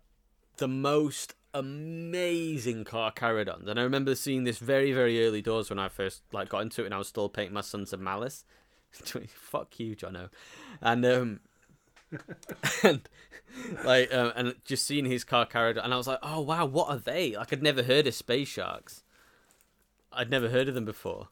[0.57, 3.67] the most amazing Carcharodons.
[3.67, 6.83] And I remember seeing this very, very early doors when I first like got into
[6.83, 8.45] it and I was still painting my Sons of Malice.
[8.91, 10.29] Fuck you, Jono.
[10.81, 11.39] And um
[12.83, 13.01] and
[13.83, 16.97] like um, and just seeing his Carcharodon and I was like, Oh wow, what are
[16.97, 17.35] they?
[17.35, 19.03] Like I'd never heard of space sharks.
[20.13, 21.29] I'd never heard of them before.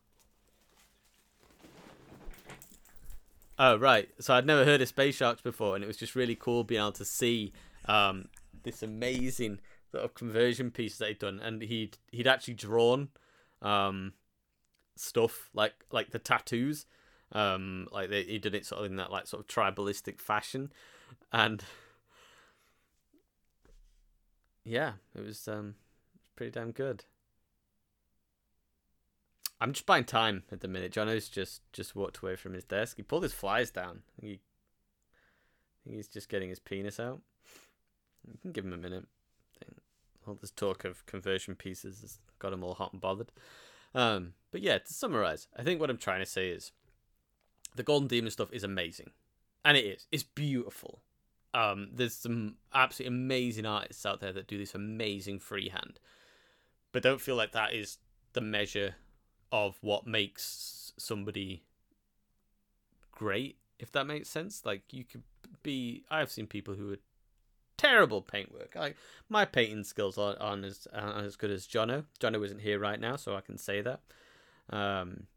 [3.57, 6.35] Oh right, so I'd never heard of space sharks before, and it was just really
[6.35, 7.53] cool being able to see
[7.85, 8.27] um,
[8.63, 9.59] this amazing
[10.03, 13.09] of conversion piece that he'd done, and he'd he'd actually drawn
[13.61, 14.13] um,
[14.95, 16.85] stuff like like the tattoos,
[17.31, 20.71] um, like they, he did it sort of in that like sort of tribalistic fashion,
[21.31, 21.63] and
[24.63, 25.75] yeah, it was um,
[26.35, 27.05] pretty damn good.
[29.61, 30.91] I'm just buying time at the minute.
[30.91, 32.97] Jono's just just walked away from his desk.
[32.97, 34.01] He pulled his flies down.
[34.19, 34.41] He,
[35.87, 37.21] he's just getting his penis out.
[38.27, 39.05] You can give him a minute.
[40.27, 43.31] All this talk of conversion pieces has got them all hot and bothered.
[43.93, 46.71] Um, but yeah, to summarize, I think what I'm trying to say is
[47.75, 49.11] the Golden Demon stuff is amazing,
[49.63, 50.07] and it is.
[50.11, 51.01] It's beautiful.
[51.53, 55.99] Um, there's some absolutely amazing artists out there that do this amazing freehand,
[56.91, 57.97] but don't feel like that is
[58.33, 58.95] the measure
[59.51, 61.63] of what makes somebody
[63.11, 63.57] great.
[63.79, 65.23] If that makes sense, like you could
[65.63, 66.03] be.
[66.09, 66.97] I've seen people who are
[67.77, 68.75] terrible paintwork.
[68.75, 68.95] Like
[69.29, 72.05] my painting skills aren't, aren't as aren't as good as Jono.
[72.19, 74.01] Jono isn't here right now, so I can say that.
[74.69, 75.27] Um,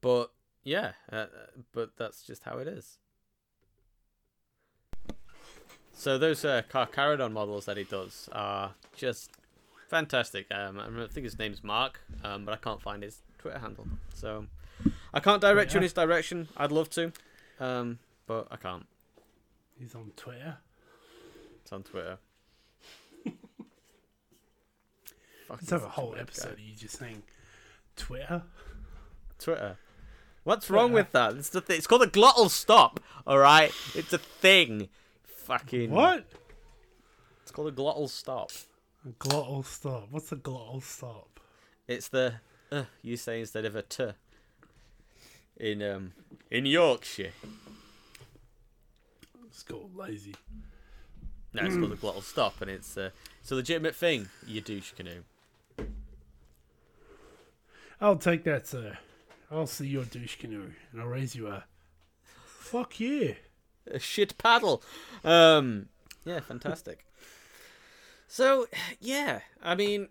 [0.00, 0.30] but
[0.64, 1.26] yeah, uh,
[1.72, 2.98] but that's just how it is.
[5.92, 9.30] So those uh, Carcharodon models that he does are just
[9.88, 10.46] fantastic.
[10.50, 13.86] Um, I think his name's Mark, um, but I can't find his Twitter handle.
[14.14, 14.46] So
[15.12, 16.48] I can't direct you in his direction.
[16.56, 17.12] I'd love to,
[17.60, 18.86] um, but I can't.
[19.82, 20.58] He's on Twitter.
[21.60, 22.18] It's on Twitter.
[23.24, 23.36] Fucking
[25.50, 27.24] Let's have a whole episode of you just saying
[27.96, 28.44] Twitter.
[29.40, 29.78] Twitter.
[30.44, 31.34] What's wrong with that?
[31.34, 31.78] It's the thing.
[31.78, 33.00] It's called a glottal stop.
[33.26, 34.88] All right, it's a thing.
[35.24, 36.26] Fucking What?
[37.42, 38.52] It's called a glottal stop.
[39.04, 40.06] A glottal stop.
[40.12, 41.40] What's a glottal stop?
[41.88, 42.34] It's the
[42.70, 44.10] uh, you say instead of a t.
[45.56, 46.12] In um
[46.52, 47.32] in Yorkshire.
[49.52, 50.34] It's called lazy.
[51.52, 53.10] No, it's called a glottal stop, and it's uh,
[53.42, 54.28] it's a legitimate thing.
[54.46, 55.22] You douche canoe.
[58.00, 58.96] I'll take that, sir.
[59.50, 61.64] I'll see your douche canoe, and I'll raise you a.
[62.46, 63.34] Fuck yeah.
[63.90, 64.82] a shit paddle.
[65.22, 65.88] Um,
[66.24, 67.04] yeah, fantastic.
[68.28, 68.66] so,
[69.00, 70.08] yeah, I mean,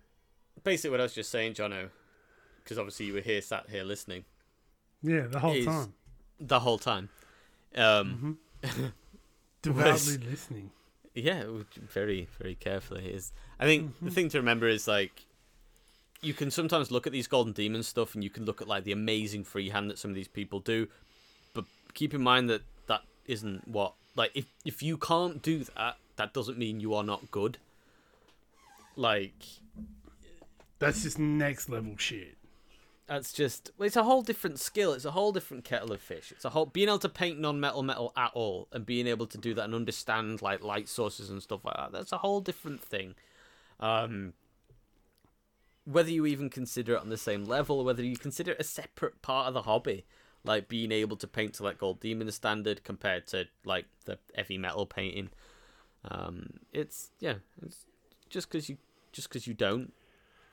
[0.64, 1.90] basically what I was just saying, Jono,
[2.64, 4.26] because obviously you were here, sat here listening
[5.02, 5.94] Yeah, the whole time.
[6.40, 7.10] the whole time.
[7.76, 8.38] Um,
[9.62, 10.72] Devoutly listening.
[11.14, 11.44] yeah,
[11.78, 13.14] very, very carefully.
[13.14, 14.16] Is I think the mm-hmm.
[14.16, 15.26] thing to remember is like
[16.22, 18.84] you can sometimes look at these golden demon stuff, and you can look at like
[18.84, 20.88] the amazing freehand that some of these people do,
[21.54, 25.98] but keep in mind that that isn't what like if if you can't do that,
[26.16, 27.58] that doesn't mean you are not good.
[28.96, 29.44] Like,
[30.80, 32.38] That's just next level shit.
[33.12, 34.94] That's just it's a whole different skill.
[34.94, 36.32] It's a whole different kettle of fish.
[36.32, 39.38] It's a whole being able to paint non-metal metal at all and being able to
[39.38, 41.92] do that and understand like light sources and stuff like that.
[41.92, 43.16] That's a whole different thing.
[43.82, 44.32] Um,
[45.84, 49.22] whether you even consider it on the same level, whether you consider it a separate
[49.22, 50.06] part of the hobby,
[50.46, 54.58] like being able to paint to like Gold Demon standard compared to like the heavy
[54.58, 55.32] metal painting.
[56.06, 57.88] Um, it's yeah, it's
[58.30, 58.78] just because you
[59.12, 59.92] just because you don't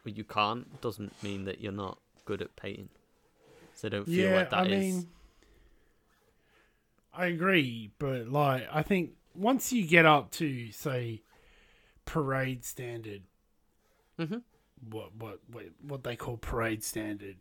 [0.05, 1.99] or you can't doesn't mean that you're not
[2.29, 2.91] good at painting.
[3.75, 5.09] So I don't feel yeah, like that I is- mean,
[7.13, 11.23] I agree, but like, I think once you get up to say
[12.05, 13.23] parade standard,
[14.19, 14.43] Mhm.
[14.91, 17.39] what what what what they call parade standard,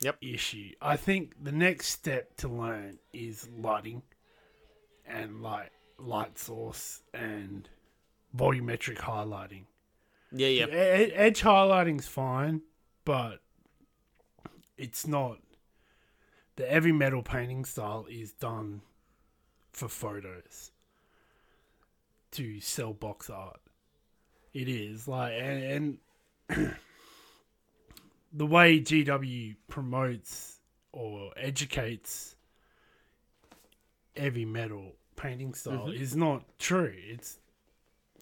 [0.00, 0.18] Yep.
[0.20, 0.74] issue.
[0.80, 4.02] I think the next step to learn is lighting,
[5.06, 7.68] and like light source and
[8.36, 9.64] volumetric highlighting.
[10.32, 12.62] yeah, yeah, E- e- Edge highlighting's fine,
[13.04, 13.42] but
[14.80, 15.38] it's not.
[16.56, 18.82] The heavy metal painting style is done
[19.72, 20.72] for photos
[22.32, 23.60] to sell box art.
[24.52, 25.98] It is like and,
[26.48, 26.76] and
[28.32, 30.58] the way GW promotes
[30.92, 32.34] or educates
[34.16, 36.00] heavy metal painting style Mhm.
[36.00, 36.94] is not true.
[36.96, 37.38] It's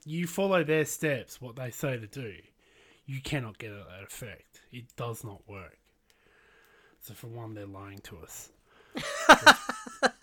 [0.04, 2.34] you follow their steps, what they say to do.
[3.06, 4.60] You cannot get that effect.
[4.70, 5.78] It does not work.
[7.00, 8.50] So for one, they're lying to us.
[8.94, 9.54] those,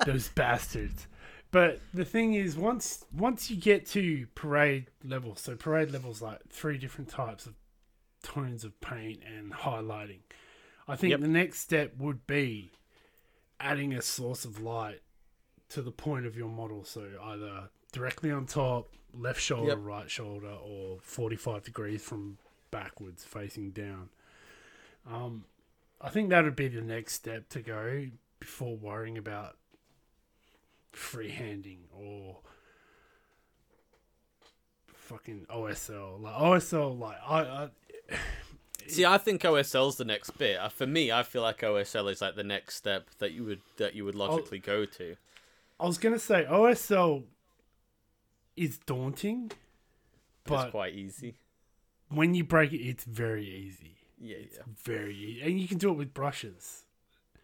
[0.05, 1.07] those bastards.
[1.51, 6.39] But the thing is, once once you get to parade level, so parade levels like
[6.49, 7.53] three different types of
[8.23, 10.19] tones of paint and highlighting.
[10.87, 11.19] I think Yep.
[11.21, 12.71] the next step would be
[13.59, 15.01] adding a source of light
[15.69, 16.83] to the point of your model.
[16.83, 19.77] So either directly on top, left shoulder, Yep.
[19.81, 22.37] right shoulder, or 45 degrees from
[22.71, 24.09] backwards facing down.
[25.09, 25.45] Um,
[26.05, 28.07] I think that would be the next step to go
[28.39, 29.57] before worrying about
[30.93, 32.37] freehanding or
[34.87, 36.21] fucking OSL.
[36.21, 37.69] Like OSL, like I, I
[38.87, 40.57] See, I think OSL's the next bit.
[40.59, 43.61] Uh, For me, I feel like OSL is like the next step that you would
[43.77, 45.15] that you would logically go to.
[45.79, 47.23] I was gonna say OSL
[48.55, 49.51] is daunting,
[50.43, 51.33] But but it's quite easy.
[52.09, 53.97] when you break it, it's very easy.
[54.19, 56.83] Yeah, It's yeah, very easy, and you can do it with brushes.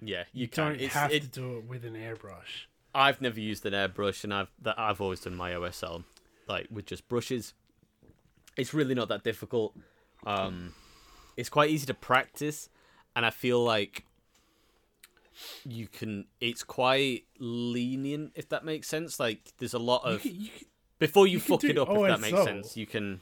[0.01, 0.23] yeah.
[0.33, 0.67] You, You, can.
[0.73, 2.65] don't It's, have it, to do it with an airbrush.
[2.93, 6.03] I've never used an airbrush, and I've that I've always done my OSL
[6.47, 7.53] like with just brushes.
[8.57, 9.75] It's really not that difficult.
[10.25, 10.73] Um,
[11.37, 12.69] it's quite easy to practice,
[13.15, 14.05] and I feel like
[15.63, 16.25] you can.
[16.41, 19.19] It's quite lenient, if that makes sense.
[19.19, 20.67] Like there's a lot You of can, you can,
[20.99, 22.75] before you, you fuck it up, if that makes sense.
[22.77, 23.21] You can.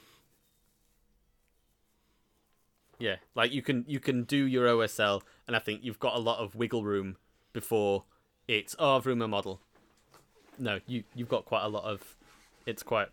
[3.00, 6.20] Yeah, like you can you can do your OSL, and I think you've got a
[6.20, 7.16] lot of wiggle room
[7.54, 8.04] before
[8.47, 9.62] it's oh I've ruined my model.
[10.58, 12.18] No, you you've got quite a lot of.
[12.66, 13.08] It's quite.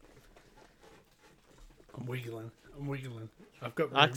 [1.97, 2.51] I'm wiggling.
[2.77, 3.29] I'm wiggling.
[3.63, 3.97] I've got room.
[3.97, 4.11] I,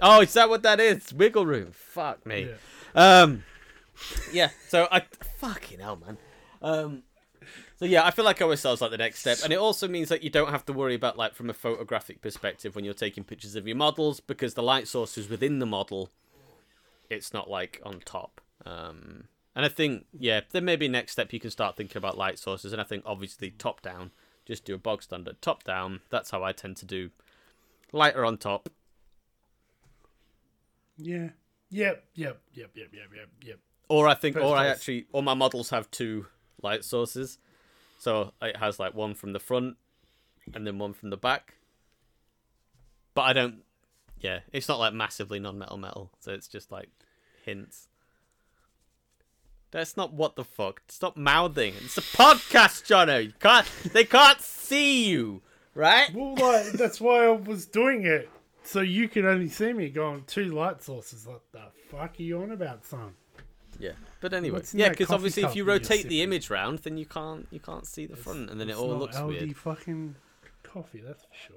[0.00, 1.12] oh, is that what that is?
[1.12, 1.72] Wiggle room.
[1.72, 2.48] Fuck me.
[2.94, 3.22] Yeah.
[3.22, 3.44] Um,
[4.32, 4.50] yeah.
[4.68, 5.02] So I
[5.36, 6.18] fucking hell, man.
[6.62, 7.02] Um,
[7.76, 10.08] so yeah, I feel like OSL is like the next step, and it also means
[10.08, 13.24] that you don't have to worry about like from a photographic perspective when you're taking
[13.24, 16.10] pictures of your models because the light source is within the model.
[17.10, 18.40] It's not like on top.
[18.64, 22.16] Um, and I think yeah, there may be next step you can start thinking about
[22.18, 24.12] light sources, and I think obviously top down,
[24.44, 26.00] just do a bog standard top down.
[26.10, 27.10] That's how I tend to do.
[27.92, 28.68] Lighter on top,
[30.96, 31.30] Yeah.
[31.70, 32.04] Yep.
[32.14, 32.40] Yep.
[32.54, 32.70] Yep.
[32.74, 32.88] Yep.
[32.92, 33.10] Yep.
[33.14, 33.28] Yep.
[33.44, 33.58] Yep.
[33.88, 36.26] Or I think, First or I actually, all my models have two
[36.62, 37.38] light sources,
[37.98, 39.76] so it has like one from the front,
[40.52, 41.54] and then one from the back.
[43.14, 43.62] But I don't.
[44.20, 46.88] Yeah, it's not like massively non-metal metal, so it's just like
[47.44, 47.88] hints.
[49.70, 50.82] That's not what the fuck.
[50.88, 51.74] Stop mouthing.
[51.84, 53.24] It's a podcast, Jono.
[53.24, 53.66] You can't.
[53.92, 55.42] They can't see you,
[55.74, 56.14] right?
[56.14, 58.30] Well, like that's why I was doing it,
[58.62, 61.26] so you could only see me going two light sources.
[61.26, 63.14] What the fuck are you on about, son?
[63.78, 63.92] Yeah.
[64.20, 66.18] But anyway, What's in yeah, that because coffee obviously, if you that you're rotate the
[66.18, 66.18] sipping?
[66.20, 68.88] image round, then you can't you can't see the front, and then it It's all
[68.90, 69.56] not looks Aldi weird.
[69.56, 70.16] fucking
[70.62, 71.56] coffee, that's for sure.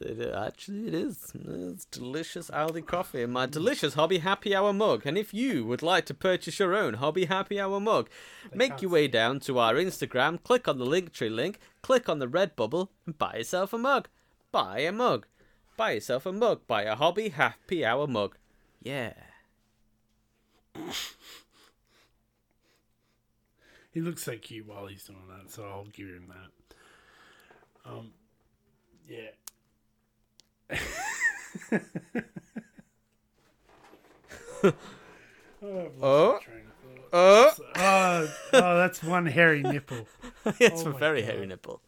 [0.00, 1.32] It, actually, it is.
[1.34, 5.02] It's delicious Aldi coffee in my delicious Hobby Happy Hour mug.
[5.04, 8.08] And if you would like to purchase your own Hobby Happy Hour mug,
[8.54, 12.26] make your way down to our Instagram, click on the Linktree link, click on the
[12.28, 14.08] red bubble, and buy yourself a mug.
[14.50, 15.26] Buy a mug.
[15.76, 16.66] Buy yourself a mug.
[16.66, 18.36] Buy a Hobby Happy Hour mug.
[18.82, 19.12] Yeah.
[23.92, 26.32] He looks so cute while he's doing that, so I'll give him
[27.84, 27.90] that.
[27.90, 28.12] Um,
[29.08, 29.30] yeah.
[34.64, 34.72] Oh,
[36.02, 36.32] Oh.
[36.32, 37.08] my train of thought.
[37.12, 40.06] Oh, oh, oh, that's one hairy nipple.
[40.58, 41.30] it's Oh a very God.
[41.30, 41.80] hairy nipple.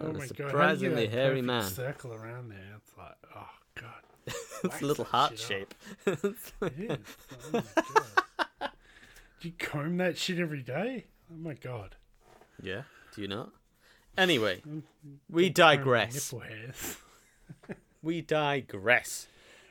[0.00, 0.18] Oh my a god!
[0.18, 1.64] How do you get surprisingly that hairy man.
[1.64, 2.76] Circle around there.
[2.76, 4.02] It's like, oh god.
[4.64, 5.74] it's a little heart shape.
[6.06, 6.52] It is.
[6.62, 6.70] Oh
[7.52, 8.24] my god.
[9.40, 11.06] Do you comb that shit every day?
[11.32, 11.96] Oh my god.
[12.62, 12.82] yeah,
[13.14, 13.50] do you not?
[14.16, 14.82] Anyway, Mm,
[15.30, 16.32] we digress.
[16.32, 16.96] Nipple hairs.
[18.02, 19.26] We digress.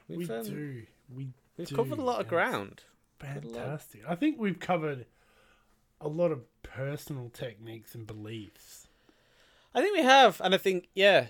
[0.09, 0.83] We We've, um, do.
[1.15, 2.83] We We've do, covered a lot of ground.
[3.19, 4.01] Fantastic.
[4.07, 5.05] I think we've covered
[6.01, 8.87] a lot of personal techniques and beliefs.
[9.73, 11.27] I think we have, and I think yeah,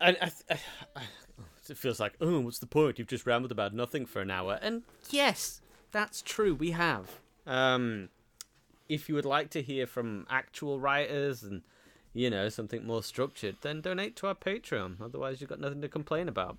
[0.00, 0.58] and I, I,
[0.96, 1.02] I,
[1.68, 2.98] it feels like oh, what's the point?
[2.98, 5.60] You've just rambled about nothing for an hour, and yes,
[5.92, 6.54] that's true.
[6.54, 7.20] We have.
[7.46, 8.08] Um,
[8.88, 11.62] if you would like to hear from actual writers and
[12.12, 15.00] you know something more structured, then donate to our Patreon.
[15.00, 16.56] Otherwise, you've got nothing to complain about.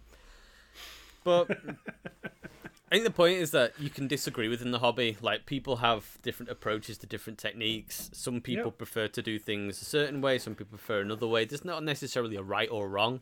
[1.24, 5.18] But I think the point is that you can disagree within the hobby.
[5.22, 8.10] Like people have different approaches to different techniques.
[8.14, 8.78] Some people Yep.
[8.78, 10.38] prefer to do things a certain way.
[10.38, 11.44] Some people prefer another way.
[11.46, 13.22] There's not necessarily a right or wrong.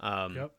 [0.00, 0.52] Um, Yep.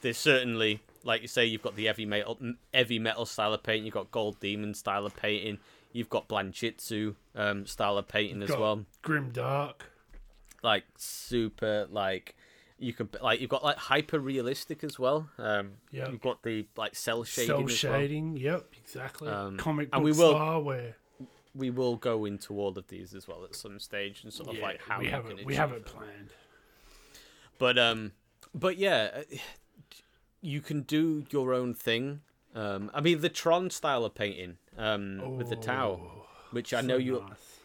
[0.00, 2.38] There's certainly, like you say, you've got the heavy metal,
[2.72, 3.86] heavy metal style of painting.
[3.86, 5.58] You've got Gold Demon style of painting.
[5.92, 8.84] You've got Blanchitsu um, style of painting as Got well.
[9.02, 9.86] Grim Dark.
[10.62, 12.34] Like super, like
[12.78, 15.28] you can like you've got like hyper realistic as well.
[15.38, 16.10] Um, Yep.
[16.12, 17.92] You've got the like cell shading Cell as well.
[18.00, 18.36] shading.
[18.36, 19.28] Yep, exactly.
[19.28, 20.92] Um, Comic book and we will-
[21.54, 24.56] we will go into all of these as well at some stage and sort of
[24.56, 25.44] yeah, like how we have it.
[25.44, 25.86] We have it it.
[25.86, 26.32] planned.
[27.58, 28.12] But um,
[28.54, 29.36] but yeah, uh,
[30.40, 32.20] you can do your own thing.
[32.54, 36.80] Um, I mean the Tron style of painting um with the Tau, Oh, which I
[36.80, 37.60] so know you, nice.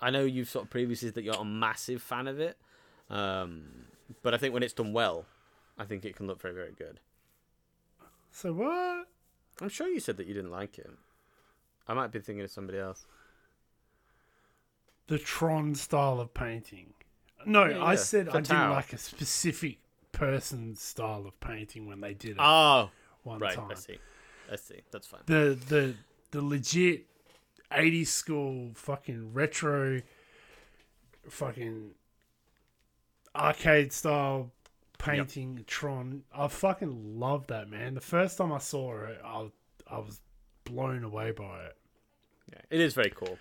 [0.00, 2.58] I know you've sort of previously said that you're a massive fan of it.
[3.10, 3.86] Um,
[4.22, 5.26] but I think when it's done well,
[5.78, 7.00] I think it can look very very good.
[8.32, 9.06] So what?
[9.60, 10.90] I'm sure you said that you didn't like it.
[11.88, 13.06] I might be thinking of somebody else.
[15.06, 16.94] The Tron style of painting.
[17.46, 19.78] No, Yeah, I yeah, said the I didn't like a specific
[20.12, 22.90] person's style of painting when they did it Oh,
[23.22, 23.56] one right.
[23.56, 23.70] time.
[23.70, 23.98] I see.
[24.50, 24.80] I see.
[24.90, 25.20] That's fine.
[25.26, 25.94] The the
[26.32, 27.06] the legit
[27.70, 30.02] 80s school fucking retro
[31.28, 31.92] fucking
[33.34, 34.50] arcade style
[34.98, 36.22] painting Tron.
[36.34, 37.94] I fucking love that man.
[37.94, 39.50] The first time I saw it, I
[39.86, 40.20] I was
[40.64, 41.76] blown away by it.
[42.52, 43.38] Yeah, it is very cool.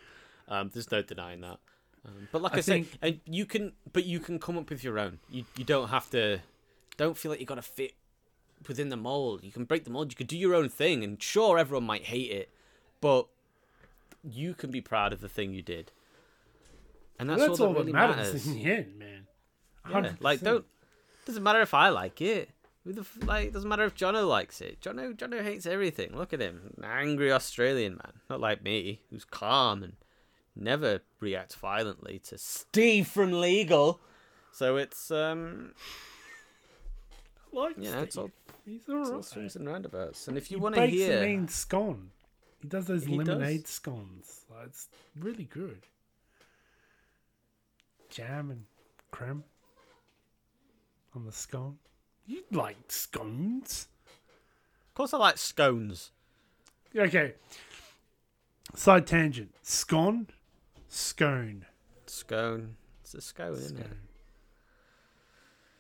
[0.48, 1.60] Um, there's no denying that.
[2.06, 4.70] Um, but like I, I say, think- and you can, but you can come up
[4.70, 5.20] with your own.
[5.30, 6.40] You you don't have to.
[6.98, 7.94] Don't feel like you got to fit
[8.68, 9.44] within the mold.
[9.44, 10.12] You can break the mold.
[10.12, 12.50] You can do your own thing, and sure, everyone might hate it,
[13.02, 13.28] but
[14.24, 15.92] you can be proud of the thing you did.
[17.20, 18.48] And that's, That's, all, all that really matters, matters.
[18.48, 19.28] in the end, man.
[19.90, 20.66] Yeah, like don't.
[21.26, 22.50] Doesn't matter if I like it.
[22.84, 23.54] Who the like?
[23.54, 24.82] Doesn't matter if Jono likes it.
[24.82, 26.18] Jono Jono hates everything.
[26.18, 28.14] Look at him, an angry Australian man.
[28.30, 29.94] Not like me, who's calm and
[30.56, 34.00] never reacts violently to Steve from Legal.
[34.52, 35.74] So it's um,
[37.54, 38.32] like you know, it's all,
[38.66, 39.26] He's it's all alright.
[39.26, 40.28] swings and roundabouts.
[40.28, 42.10] And if you he want to hear, mean scone.
[42.62, 43.28] He does those He does.
[43.28, 44.42] lemonade scones.
[44.50, 44.88] Like, it's
[45.20, 45.88] really good.
[48.10, 48.66] Jam and
[49.10, 49.44] creme
[51.16, 51.78] on the scone.
[52.28, 53.88] You like scones?
[54.88, 56.12] of course, I like scones.
[56.96, 57.34] Okay.
[58.76, 59.54] Side tangent.
[59.64, 60.28] Scone,
[60.88, 61.66] scone.
[62.06, 62.76] Scone.
[63.02, 63.86] It's a scone, isn't it?
[63.86, 63.98] scone.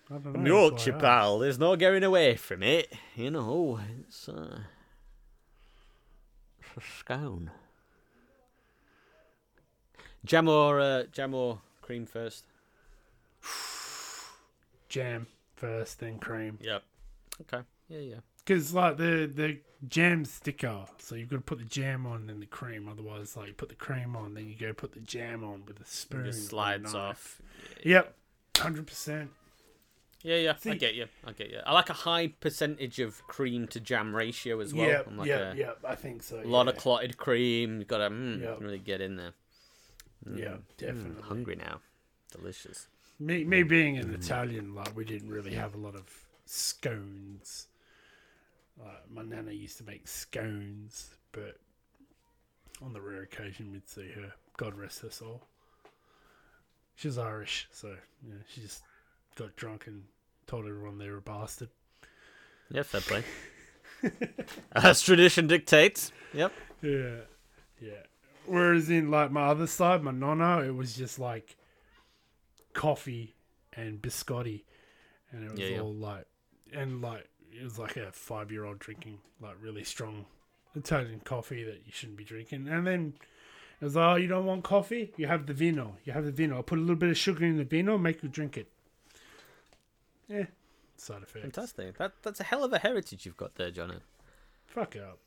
[0.09, 0.31] I don't know.
[0.33, 1.39] From Yorkshire, pal.
[1.39, 2.91] There's no getting away from it.
[3.15, 4.59] You know, it's uh,
[6.77, 7.51] it's scone.
[10.23, 12.45] Jam or uh, jam or cream first.
[14.89, 16.57] Jam first, then cream.
[16.61, 16.83] Yep.
[17.41, 17.63] Okay.
[17.89, 18.15] Yeah, yeah.
[18.45, 22.39] Because like the the jam sticker, so you've got to put the jam on then
[22.39, 22.87] the cream.
[22.89, 25.79] Otherwise, like you put the cream on, then you go put the jam on with
[25.79, 26.21] a spoon.
[26.21, 26.95] It just slides knife.
[26.95, 27.41] off.
[27.83, 28.15] Yep,
[28.57, 29.31] hundred percent.
[30.23, 30.53] Yeah, yeah.
[30.65, 31.07] I get you.
[31.25, 31.59] I get you.
[31.65, 35.03] I like a high percentage of cream to jam ratio as well.
[35.07, 35.77] I'm like yep, a yep.
[35.87, 36.39] I think so.
[36.39, 36.73] A lot yeah.
[36.73, 37.79] of clotted cream.
[37.79, 38.59] You've gotta mm, Yep.
[38.61, 39.33] really get in there.
[40.25, 41.23] Yeah, Mm, definitely.
[41.23, 41.81] hungry now.
[42.31, 42.87] Delicious.
[43.19, 46.03] Me, me being an Italian, like we didn't really have a lot of
[46.45, 47.67] scones.
[48.77, 51.57] Like my nana used to make scones, but
[52.81, 54.33] on the rare occasion we'd see her.
[54.57, 55.41] God rest her soul.
[56.95, 57.87] She was Irish, so
[58.23, 58.83] know, she just
[59.41, 60.03] got drunk and
[60.47, 61.69] told everyone they were a bastard.
[62.69, 63.23] Yeah, fair play.
[64.73, 66.11] As tradition dictates.
[66.33, 66.51] Yep.
[66.81, 67.15] Yeah,
[67.79, 68.03] yeah.
[68.45, 71.55] Whereas in like my other side, my nonna, it was just like
[72.73, 73.35] coffee
[73.73, 74.63] and biscotti,
[75.31, 75.81] and it was Yeah, yeah.
[75.81, 76.25] all like,
[76.73, 80.25] and like it was like a five-year-old drinking like really strong
[80.75, 82.67] Italian coffee that you shouldn't be drinking.
[82.67, 83.13] And then
[83.79, 85.11] it was, oh, you don't want coffee?
[85.17, 85.97] You have the vino.
[86.05, 86.55] You have the vino.
[86.55, 88.67] I'll put a little bit of sugar in the vino, make you drink it.
[90.31, 90.45] Yeah,
[90.97, 91.41] side effects.
[91.41, 91.97] Fantastic.
[91.97, 93.97] That that's a hell of a heritage you've got there, Johnny.
[94.67, 95.19] Fuck up.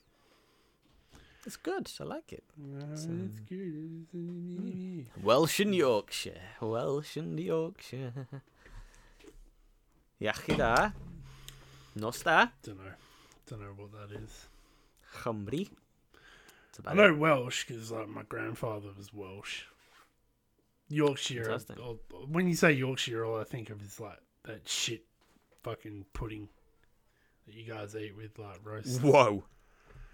[1.47, 1.91] It's good.
[2.01, 2.43] I like it.
[2.59, 3.05] Uh, it's
[3.47, 4.07] good.
[5.23, 6.41] Welsh and Yorkshire.
[6.63, 8.13] Welsh and Yorkshire.
[10.23, 10.91] Iechyd da.
[11.97, 12.47] Nos da.
[12.63, 12.91] Don't know.
[13.47, 14.47] Don't know what that is.
[15.23, 15.69] Cymru.
[16.77, 17.19] That's I know it.
[17.19, 19.65] Welsh because like my grandfather was Welsh.
[20.89, 21.45] Yorkshire.
[21.45, 21.79] Fantastic.
[21.79, 25.05] or- when you say Yorkshire, all I think of is like that shit
[25.63, 26.49] fucking pudding
[27.47, 29.01] that you guys eat with like roast.
[29.01, 29.45] Whoa.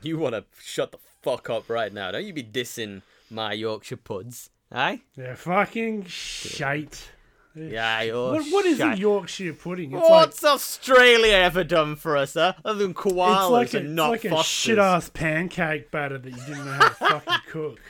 [0.03, 2.11] You want to shut the fuck up right now.
[2.11, 4.51] Don't you be dissing my Yorkshire puds.
[4.73, 5.03] Aye?
[5.17, 7.11] Yeah, fucking shite.
[7.55, 8.97] Yeah, you're What, what is a.
[8.97, 9.93] Yorkshire pudding?
[9.93, 12.53] It's What's Australia ever done for us, huh?
[12.65, 15.91] Other than like koalas it's like a, and it's not like a shit ass pancake
[15.91, 17.81] batter that you didn't know how to fucking cook.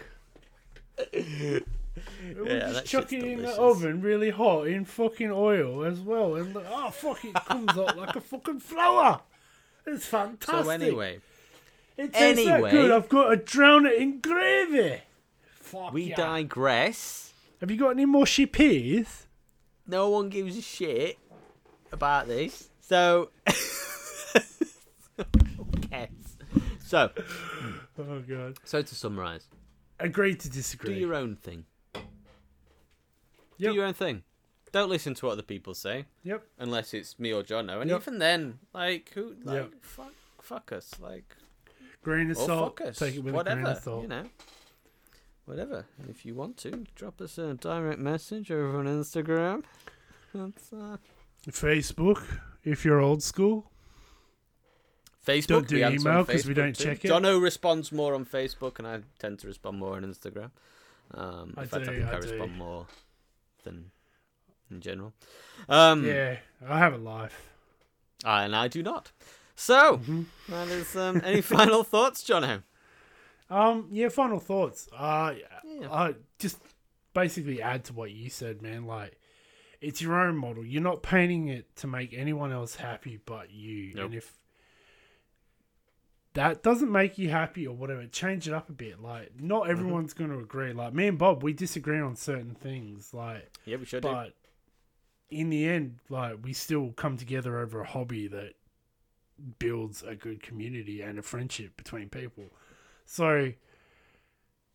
[1.96, 6.00] We Yeah, just that chuck it in the oven really hot in fucking oil as
[6.00, 9.20] well, and like, oh fuck, it comes out like a fucking flower.
[9.86, 10.64] It's fantastic.
[10.64, 11.20] So anyway,
[11.96, 12.90] it tastes that anyway- good.
[12.90, 15.00] I've got to drown it in gravy.
[15.54, 16.16] Fuck we yeah.
[16.16, 17.32] digress.
[17.60, 19.26] Have you got any more shippies?
[19.86, 21.18] No one gives a shit
[21.92, 22.68] about this.
[22.80, 23.30] So?
[26.82, 27.10] So,
[27.98, 28.56] Oh god.
[28.64, 29.46] so to summarise,
[30.00, 30.94] Agree to disagree.
[30.94, 31.64] do your own thing.
[33.60, 33.70] Yep.
[33.72, 34.22] Do your own thing.
[34.72, 36.46] Don't listen to what other people say, Yep.
[36.58, 37.80] unless it's me or Jono.
[37.80, 38.02] And Yep.
[38.02, 39.72] even then, like, who, like, Yep.
[39.82, 41.36] fuck, fuck us, like,
[42.02, 42.78] Grain of salt.
[42.78, 44.02] fuck us, Take it with a grain of salt.
[44.02, 44.28] you know,
[45.44, 45.86] whatever.
[45.98, 49.64] And if you want to, drop us a direct message over on Instagram.
[50.34, 50.98] That's uh,
[51.48, 52.22] Facebook,
[52.62, 53.70] if you're old school.
[55.26, 55.46] Facebook.
[55.48, 56.84] Don't do we answer on email 'cause we don't too.
[56.84, 57.08] check it.
[57.08, 60.50] Jono responds more on Facebook, and I tend to respond more on Instagram.
[61.12, 62.28] Um, I in fact, do, I think I, I do.
[62.30, 62.86] respond more
[63.62, 63.90] than
[64.70, 65.12] in general.
[65.68, 67.48] Um, Yeah, I have a life.
[68.24, 69.12] I- and I do not.
[69.56, 70.26] So Mhm.
[70.48, 70.96] that is.
[70.96, 72.62] Um, any final thoughts, Jono?
[73.48, 74.88] Um, yeah, final thoughts.
[74.92, 75.34] Uh,
[75.64, 75.90] Yeah.
[75.92, 76.58] I just
[77.14, 78.86] basically add to what you said, man.
[78.86, 79.18] Like,
[79.80, 80.64] it's your own model.
[80.64, 83.92] You're not painting it to make anyone else happy but you.
[83.94, 84.06] Nope.
[84.06, 84.38] And if
[86.34, 89.00] that doesn't make you happy or whatever, change it up a bit.
[89.02, 89.70] Like, not Mm-hmm.
[89.72, 90.72] everyone's going to agree.
[90.72, 93.12] Like, me and Bob, we disagree on certain things.
[93.12, 94.08] Like, Yeah, we should do.
[94.08, 94.34] but
[95.30, 98.54] in the end, like, we still come together over a hobby that
[99.58, 102.44] builds a good community and a friendship between people.
[103.06, 103.52] So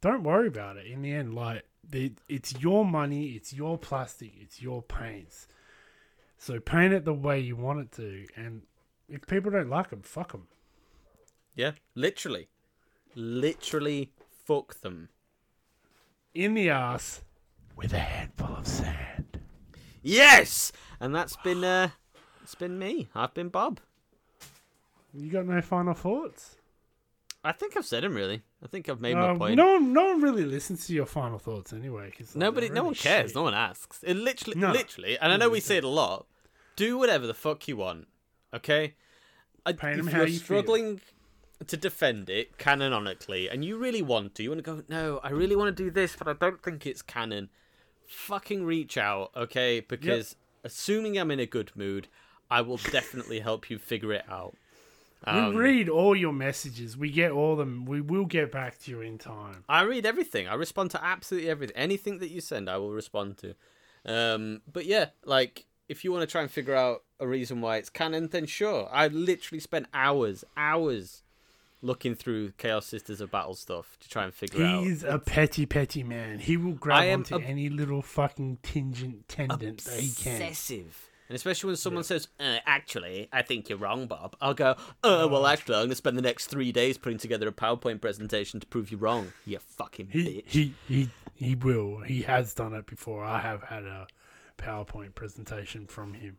[0.02, 0.88] don't worry about it.
[0.88, 5.48] In the end, like the, it's your money, it's your plastic, it's your paints.
[6.38, 8.64] So paint it the way you want it to, and
[9.08, 10.48] if people don't like them, fuck them.
[11.56, 12.50] Yeah, literally,
[13.16, 14.12] literally,
[14.46, 15.10] fuck them.
[16.34, 17.22] In the ass
[17.76, 19.40] with a handful of sand.
[20.02, 21.90] Yes, and that's been uh,
[22.44, 23.08] it's been me.
[23.16, 23.80] I've been Bob.
[25.14, 26.58] You got no final thoughts?
[27.44, 28.42] I think I've said them really.
[28.64, 29.56] I think I've made Uh, my point.
[29.56, 32.12] no one, no one really listens to your final thoughts anyway.
[32.18, 33.30] Cause like, Nobody, they're no one cares.
[33.30, 33.36] shit.
[33.36, 34.04] No one asks.
[34.04, 34.72] It literally, No.
[34.72, 36.26] literally, and I know we say it a lot.
[36.76, 38.08] Do whatever the fuck you want,
[38.54, 38.96] okay?
[39.66, 40.58] I, Paint 'em if how you're you feel.
[41.68, 44.84] To defend it canonically, and you really want to, you want to go.
[44.90, 47.50] No, I really want to do this, but I don't think it's canon.
[48.08, 49.80] Fucking reach out, okay?
[49.80, 52.08] Because assuming I'm in a good mood,
[52.52, 54.56] I will definitely help you figure it out.
[55.24, 56.96] Um, we read all your messages.
[56.98, 57.86] We get all them.
[57.86, 59.64] We will get back to you in time.
[59.68, 60.48] I read everything.
[60.48, 61.76] I respond to absolutely everything.
[61.76, 63.56] Anything that you send, I will respond to.
[64.06, 67.78] Um, but yeah, like if you want to try and figure out a reason why
[67.78, 68.88] it's canon, then sure.
[68.92, 71.24] I literally spent hours, hours
[71.86, 74.84] looking through Chaos Sisters of Battle stuff to try and figure out.
[74.84, 76.40] He's a petty, petty man.
[76.40, 80.42] He will grab onto ob- any little fucking tingent tendon that he can.
[80.42, 81.10] Obsessive.
[81.28, 84.36] And especially when someone says, uh, actually, I think you're wrong, Bob.
[84.40, 87.48] I'll go, uh, well, actually, I'm going to spend the next three days putting together
[87.48, 90.44] a PowerPoint presentation to prove you wrong, you fucking He, bitch.
[90.50, 92.02] he he he will.
[92.02, 93.24] He has done it before.
[93.24, 94.06] I have had a
[94.60, 96.38] PowerPoint presentation from him.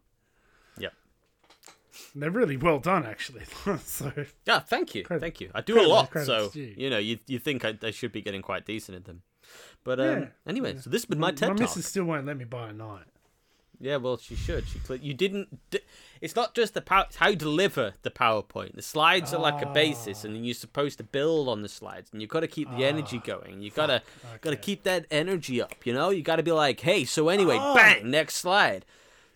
[2.14, 3.42] They're really well done, actually.
[3.84, 4.12] so
[4.46, 5.50] Yeah, thank you, Credit- thank you.
[5.54, 6.74] I do credit a lot, so due.
[6.76, 9.22] you know, you you think I, I should be getting quite decent at them.
[9.84, 10.80] But um, Yeah, anyway, yeah.
[10.80, 11.58] so this has been my my TED talk.
[11.60, 13.04] missus still won't let me buy a knight.
[13.78, 14.64] Yeah, well, she should.
[14.66, 15.60] She you didn't.
[16.22, 17.04] It's not just the power.
[17.08, 18.74] It's how you deliver the PowerPoint.
[18.74, 22.08] The slides are like a basis, and then you're supposed to build on the slides,
[22.10, 23.60] and you've got to keep the energy going.
[23.60, 24.00] You gotta
[24.40, 25.84] gotta keep that energy up.
[25.84, 27.74] You know, you got to be like, hey, so anyway, Oh.
[27.74, 28.86] bang, next slide.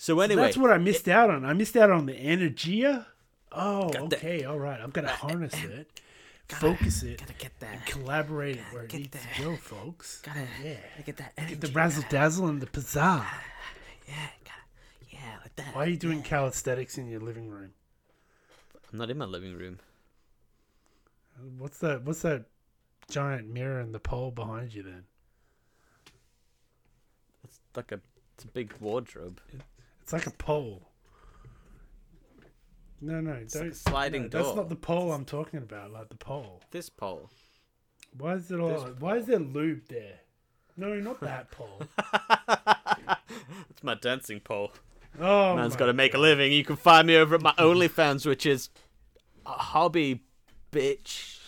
[0.03, 1.45] So anyway, That's what I missed out on.
[1.45, 3.05] I missed out on the energia.
[3.53, 4.81] Oh, Got the- okay, all right.
[4.81, 6.01] I'm gonna harness it
[6.49, 7.85] focus it, Gotta get that.
[7.85, 9.23] collaborate it where it get needs there.
[9.37, 10.23] to go, folks.
[10.23, 10.77] Gotta, Yeah.
[10.93, 11.55] gotta get that energy.
[11.57, 13.27] The razzle dazzle and the pizzazz.
[14.09, 15.75] Yeah, gotta, yeah, like that.
[15.77, 17.73] Why are you doing calisthenics in your living room?
[18.91, 19.81] I'm not in my living room.
[21.59, 22.03] What's that?
[22.05, 22.47] What's that
[23.11, 24.83] giant mirror and the pole behind you?
[24.83, 25.05] Then
[27.45, 28.01] It's like a,
[28.35, 29.41] it's a big wardrobe.
[30.13, 30.89] It's like a pole.
[33.01, 33.69] No, no, like don't.
[33.69, 35.93] a sliding no, That's not the pole I'm talking about.
[35.93, 36.61] Like the pole.
[36.73, 37.31] This pole.
[38.19, 38.69] Why is it all?
[38.71, 40.19] This Why is there lube there?
[40.77, 41.83] No, not that pole.
[43.71, 44.73] It's my dancing pole.
[45.21, 46.53] Oh, Man's got to make a living.
[46.53, 48.69] You can find me over at my OnlyFans, which is
[49.47, 50.23] a hobby,
[50.73, 51.39] bitch,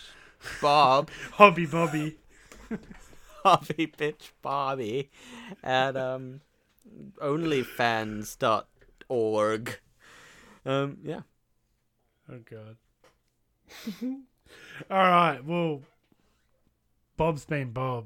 [0.61, 1.09] Bob.
[1.33, 2.17] Hobby Bobby.
[3.43, 5.11] hobby, bitch, Bobby,
[5.63, 6.41] at um,
[7.21, 9.79] OnlyFans.org.
[10.65, 11.19] Um, yeah.
[12.31, 12.77] Oh God.
[14.89, 15.43] All right.
[15.43, 15.81] Well,
[17.17, 18.05] Bob's been Bob.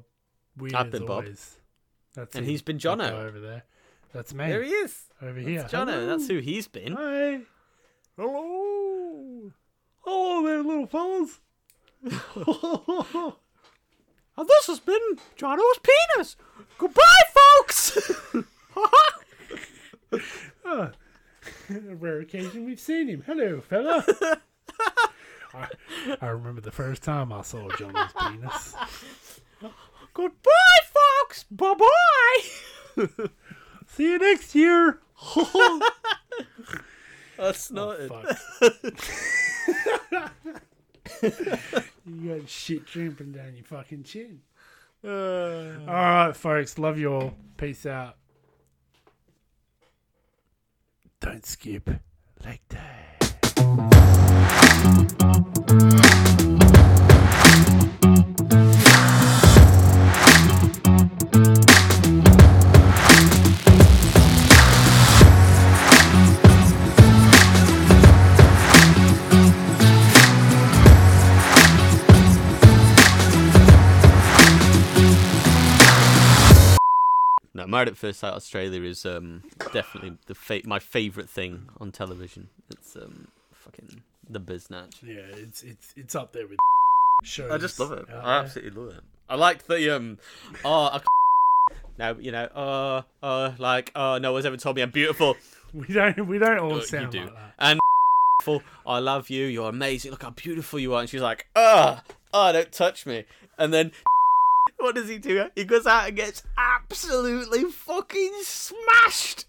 [0.58, 1.26] Weird I've been Bob.
[1.26, 1.60] always.
[2.16, 3.12] That's And him, he's been Jono.
[3.12, 3.64] over there.
[4.14, 4.48] That's me.
[4.48, 5.04] There he is.
[5.22, 5.62] over here.
[5.62, 5.92] It's Jono.
[5.92, 6.06] Hello.
[6.08, 6.94] That's who he's been.
[6.94, 7.42] Hi.
[8.18, 9.52] Hello.
[10.02, 11.40] Hello there, little fellas.
[14.40, 15.02] And this has been
[15.36, 16.36] Jono's penis.
[16.78, 17.02] Goodbye,
[17.58, 17.98] folks.
[20.66, 20.91] Ah,
[21.70, 23.24] a rare occasion we've seen him.
[23.26, 24.04] Hello, fella.
[25.54, 25.68] I,
[26.22, 28.76] I remember the first time I saw John's penis.
[30.14, 30.82] Goodbye,
[31.22, 31.44] folks.
[31.52, 33.08] Bye bye.
[33.88, 34.99] See you next year.
[37.38, 38.12] That's not it.
[42.06, 44.41] You got shit dripping down your fucking chin.
[45.04, 46.78] Uh, All right, folks.
[46.80, 47.34] Love you all.
[47.58, 48.16] Peace out.
[51.19, 51.89] Don't skip
[52.44, 53.16] leg day.
[77.68, 82.48] Married at First Sight Australia is um definitely the fa- my favorite thing on television.
[82.69, 85.03] It's um fucking the biznatch.
[85.03, 86.60] Yeah, it's it's it's up there with
[87.23, 87.52] shows.
[87.52, 88.10] I just love it.
[88.10, 89.03] out I absolutely love it.
[89.30, 90.18] I like the um
[90.64, 91.02] oh I
[91.98, 95.35] now you know uh uh like uh no one's ever told me I'm beautiful.
[95.73, 97.26] We don't we don't all Uh, sound you do.
[97.26, 97.53] like that.
[97.60, 97.80] And
[98.39, 99.45] beautiful, I love you.
[99.45, 100.11] You're amazing.
[100.11, 101.02] Look how beautiful you are.
[101.02, 102.03] And she's like, ah,
[102.34, 103.26] oh, don't touch me.
[103.60, 103.91] And then
[104.80, 105.49] what does he do?
[105.56, 106.41] He goes out and gets
[106.90, 109.46] absolutely fucking smashed,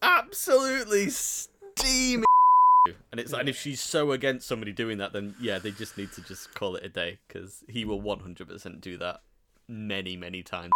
[0.00, 2.24] absolutely steaming.
[3.10, 5.96] And it's like, and if she's so against somebody doing that, then yeah, they just
[5.98, 9.22] need to just call it a day because he will 100% do that
[9.68, 10.72] many, many times.